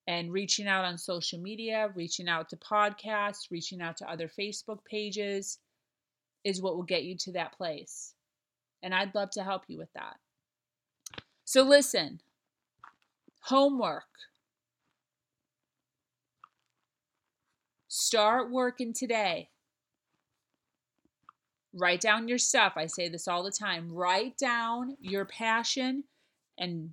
And 0.09 0.33
reaching 0.33 0.69
out 0.69 0.85
on 0.85 0.99
social 0.99 1.41
media, 1.41 1.91
reaching 1.95 2.29
out 2.29 2.49
to 2.51 2.57
podcasts, 2.57 3.51
reaching 3.51 3.81
out 3.81 3.97
to 3.99 4.11
other 4.11 4.29
Facebook 4.29 4.85
pages 4.85 5.59
is 6.45 6.63
what 6.63 6.77
will 6.77 6.85
get 6.85 7.05
you 7.05 7.17
to 7.19 7.33
that 7.33 7.57
place. 7.57 8.15
And 8.83 8.95
I'd 8.95 9.15
love 9.15 9.31
to 9.31 9.43
help 9.43 9.65
you 9.69 9.79
with 9.79 9.93
that. 9.95 10.17
So, 11.45 11.63
listen, 11.63 12.21
Homework. 13.47 14.03
Start 17.87 18.51
working 18.51 18.93
today. 18.93 19.51
Write 21.73 22.01
down 22.01 22.27
your 22.27 22.39
stuff. 22.39 22.73
I 22.75 22.87
say 22.87 23.09
this 23.09 23.29
all 23.29 23.45
the 23.45 23.53
time. 23.53 23.93
Write 23.93 24.37
down 24.37 24.97
your 25.01 25.25
passion 25.25 26.03
and 26.59 26.91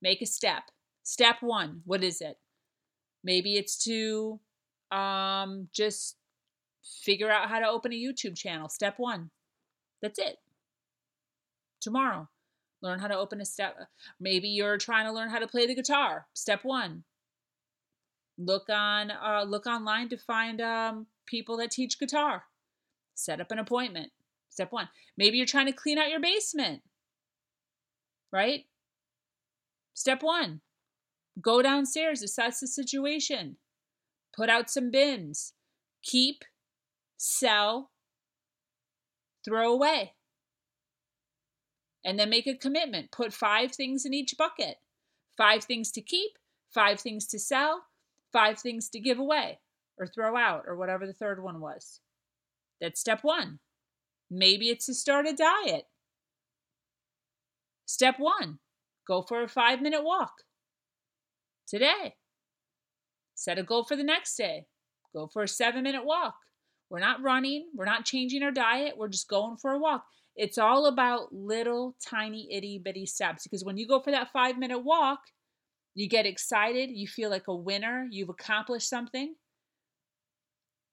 make 0.00 0.22
a 0.22 0.26
step. 0.26 0.62
Step 1.02 1.36
one, 1.42 1.82
what 1.84 2.02
is 2.02 2.22
it? 2.22 2.38
Maybe 3.22 3.56
it's 3.56 3.84
to 3.84 4.40
um, 4.90 5.68
just 5.74 6.16
figure 7.02 7.30
out 7.30 7.50
how 7.50 7.58
to 7.58 7.68
open 7.68 7.92
a 7.92 7.96
YouTube 7.96 8.34
channel. 8.34 8.70
Step 8.70 8.94
one. 8.96 9.30
That's 10.00 10.18
it. 10.18 10.38
Tomorrow 11.82 12.28
learn 12.82 12.98
how 12.98 13.08
to 13.08 13.16
open 13.16 13.40
a 13.40 13.44
step 13.44 13.76
maybe 14.20 14.48
you're 14.48 14.78
trying 14.78 15.06
to 15.06 15.12
learn 15.12 15.30
how 15.30 15.38
to 15.38 15.46
play 15.46 15.66
the 15.66 15.74
guitar 15.74 16.26
step 16.34 16.64
one. 16.64 17.04
Look 18.38 18.68
on 18.70 19.10
uh, 19.10 19.44
look 19.46 19.66
online 19.66 20.08
to 20.08 20.16
find 20.16 20.60
um, 20.60 21.06
people 21.26 21.56
that 21.58 21.70
teach 21.70 21.98
guitar. 21.98 22.44
Set 23.14 23.40
up 23.40 23.50
an 23.50 23.58
appointment 23.58 24.10
step 24.50 24.72
one. 24.72 24.88
Maybe 25.16 25.36
you're 25.36 25.46
trying 25.46 25.66
to 25.66 25.72
clean 25.72 25.98
out 25.98 26.10
your 26.10 26.20
basement 26.20 26.82
right? 28.32 28.64
Step 29.94 30.22
one 30.22 30.62
go 31.40 31.62
downstairs 31.62 32.22
assess 32.22 32.60
the 32.60 32.66
situation 32.66 33.56
put 34.36 34.50
out 34.50 34.68
some 34.68 34.90
bins 34.90 35.54
keep 36.02 36.44
sell 37.16 37.90
throw 39.44 39.72
away 39.72 40.12
and 42.04 42.18
then 42.18 42.30
make 42.30 42.46
a 42.46 42.54
commitment. 42.54 43.10
Put 43.10 43.32
five 43.32 43.72
things 43.72 44.04
in 44.04 44.14
each 44.14 44.34
bucket 44.36 44.76
five 45.36 45.64
things 45.64 45.90
to 45.92 46.00
keep, 46.00 46.32
five 46.74 47.00
things 47.00 47.26
to 47.26 47.38
sell, 47.38 47.84
five 48.32 48.58
things 48.58 48.88
to 48.90 49.00
give 49.00 49.18
away 49.18 49.58
or 49.98 50.06
throw 50.06 50.36
out, 50.36 50.64
or 50.66 50.76
whatever 50.76 51.06
the 51.06 51.12
third 51.12 51.42
one 51.42 51.60
was. 51.60 52.00
That's 52.80 53.00
step 53.00 53.20
one. 53.22 53.58
Maybe 54.30 54.70
it's 54.70 54.86
to 54.86 54.94
start 54.94 55.26
a 55.26 55.34
diet. 55.34 55.86
Step 57.86 58.16
one 58.18 58.58
go 59.06 59.22
for 59.22 59.42
a 59.42 59.48
five 59.48 59.82
minute 59.82 60.04
walk 60.04 60.32
today. 61.66 62.14
Set 63.34 63.58
a 63.58 63.62
goal 63.62 63.84
for 63.84 63.96
the 63.96 64.04
next 64.04 64.36
day. 64.36 64.66
Go 65.12 65.26
for 65.26 65.42
a 65.42 65.48
seven 65.48 65.82
minute 65.82 66.04
walk. 66.04 66.36
We're 66.88 67.00
not 67.00 67.22
running, 67.22 67.68
we're 67.74 67.86
not 67.86 68.04
changing 68.04 68.42
our 68.42 68.50
diet, 68.50 68.96
we're 68.96 69.08
just 69.08 69.28
going 69.28 69.56
for 69.56 69.72
a 69.72 69.78
walk. 69.78 70.04
It's 70.34 70.58
all 70.58 70.86
about 70.86 71.32
little 71.32 71.96
tiny 72.04 72.48
itty 72.50 72.78
bitty 72.78 73.06
steps 73.06 73.44
because 73.44 73.64
when 73.64 73.76
you 73.76 73.86
go 73.86 74.00
for 74.00 74.10
that 74.10 74.32
five 74.32 74.58
minute 74.58 74.80
walk, 74.80 75.20
you 75.94 76.08
get 76.08 76.26
excited, 76.26 76.90
you 76.90 77.06
feel 77.06 77.28
like 77.28 77.48
a 77.48 77.54
winner, 77.54 78.06
you've 78.10 78.30
accomplished 78.30 78.88
something. 78.88 79.34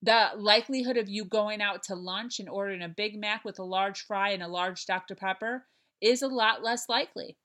The 0.01 0.31
likelihood 0.37 0.97
of 0.97 1.09
you 1.09 1.25
going 1.25 1.61
out 1.61 1.83
to 1.83 1.95
lunch 1.95 2.39
and 2.39 2.49
ordering 2.49 2.81
a 2.81 2.89
Big 2.89 3.19
Mac 3.19 3.43
with 3.43 3.59
a 3.59 3.63
large 3.63 4.05
fry 4.05 4.29
and 4.29 4.43
a 4.43 4.47
large 4.47 4.85
Dr. 4.85 5.15
Pepper 5.15 5.65
is 6.01 6.21
a 6.21 6.27
lot 6.27 6.63
less 6.63 6.87
likely 6.87 7.37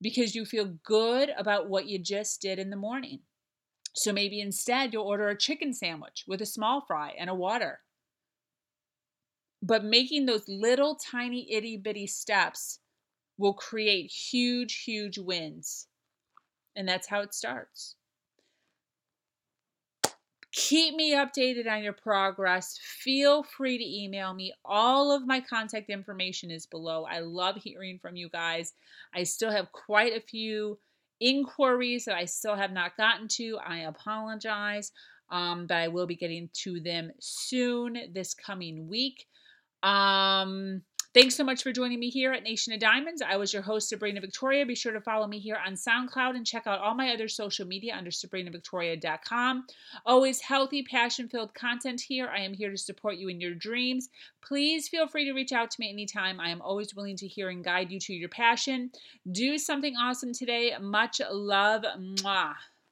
because 0.00 0.34
you 0.34 0.44
feel 0.44 0.76
good 0.84 1.30
about 1.36 1.68
what 1.68 1.86
you 1.86 1.98
just 1.98 2.40
did 2.40 2.58
in 2.58 2.70
the 2.70 2.76
morning. 2.76 3.20
So 3.94 4.12
maybe 4.12 4.40
instead 4.40 4.92
you'll 4.92 5.04
order 5.04 5.28
a 5.28 5.38
chicken 5.38 5.72
sandwich 5.72 6.24
with 6.26 6.42
a 6.42 6.46
small 6.46 6.82
fry 6.86 7.14
and 7.18 7.30
a 7.30 7.34
water 7.34 7.80
but 9.62 9.84
making 9.84 10.26
those 10.26 10.48
little 10.48 10.96
tiny 10.96 11.52
itty 11.52 11.76
bitty 11.76 12.06
steps 12.06 12.80
will 13.38 13.54
create 13.54 14.10
huge, 14.10 14.82
huge 14.84 15.18
wins. 15.18 15.86
And 16.74 16.88
that's 16.88 17.08
how 17.08 17.20
it 17.20 17.34
starts. 17.34 17.96
Keep 20.52 20.94
me 20.94 21.12
updated 21.12 21.70
on 21.70 21.82
your 21.82 21.92
progress. 21.92 22.78
Feel 22.82 23.42
free 23.42 23.76
to 23.76 23.84
email 23.84 24.32
me. 24.32 24.54
All 24.64 25.12
of 25.14 25.26
my 25.26 25.38
contact 25.40 25.90
information 25.90 26.50
is 26.50 26.64
below. 26.64 27.04
I 27.04 27.20
love 27.20 27.56
hearing 27.56 27.98
from 27.98 28.16
you 28.16 28.30
guys. 28.30 28.72
I 29.14 29.24
still 29.24 29.50
have 29.50 29.70
quite 29.72 30.14
a 30.14 30.20
few 30.20 30.78
inquiries 31.20 32.06
that 32.06 32.14
I 32.14 32.24
still 32.24 32.54
have 32.54 32.72
not 32.72 32.96
gotten 32.96 33.28
to. 33.32 33.58
I 33.66 33.80
apologize, 33.80 34.92
um, 35.30 35.66
but 35.66 35.76
I 35.76 35.88
will 35.88 36.06
be 36.06 36.16
getting 36.16 36.48
to 36.62 36.80
them 36.80 37.10
soon 37.20 37.98
this 38.14 38.32
coming 38.32 38.88
week. 38.88 39.26
Um, 39.82 40.82
Thanks 41.16 41.34
so 41.34 41.44
much 41.44 41.62
for 41.62 41.72
joining 41.72 41.98
me 41.98 42.10
here 42.10 42.34
at 42.34 42.42
Nation 42.42 42.74
of 42.74 42.78
Diamonds. 42.78 43.22
I 43.22 43.38
was 43.38 43.50
your 43.50 43.62
host, 43.62 43.88
Sabrina 43.88 44.20
Victoria. 44.20 44.66
Be 44.66 44.74
sure 44.74 44.92
to 44.92 45.00
follow 45.00 45.26
me 45.26 45.38
here 45.38 45.56
on 45.66 45.72
SoundCloud 45.72 46.36
and 46.36 46.46
check 46.46 46.66
out 46.66 46.80
all 46.80 46.94
my 46.94 47.14
other 47.14 47.26
social 47.26 47.66
media 47.66 47.94
under 47.96 48.10
sabrinavictoria.com. 48.10 49.66
Always 50.04 50.42
healthy, 50.42 50.82
passion 50.82 51.26
filled 51.30 51.54
content 51.54 52.02
here. 52.02 52.28
I 52.28 52.40
am 52.40 52.52
here 52.52 52.70
to 52.70 52.76
support 52.76 53.16
you 53.16 53.28
in 53.28 53.40
your 53.40 53.54
dreams. 53.54 54.10
Please 54.44 54.88
feel 54.88 55.08
free 55.08 55.24
to 55.24 55.32
reach 55.32 55.52
out 55.52 55.70
to 55.70 55.80
me 55.80 55.88
anytime. 55.88 56.38
I 56.38 56.50
am 56.50 56.60
always 56.60 56.94
willing 56.94 57.16
to 57.16 57.26
hear 57.26 57.48
and 57.48 57.64
guide 57.64 57.90
you 57.90 57.98
to 57.98 58.12
your 58.12 58.28
passion. 58.28 58.90
Do 59.32 59.56
something 59.56 59.96
awesome 59.96 60.34
today. 60.34 60.74
Much 60.78 61.22
love. 61.30 61.86
Mwah. 61.98 62.52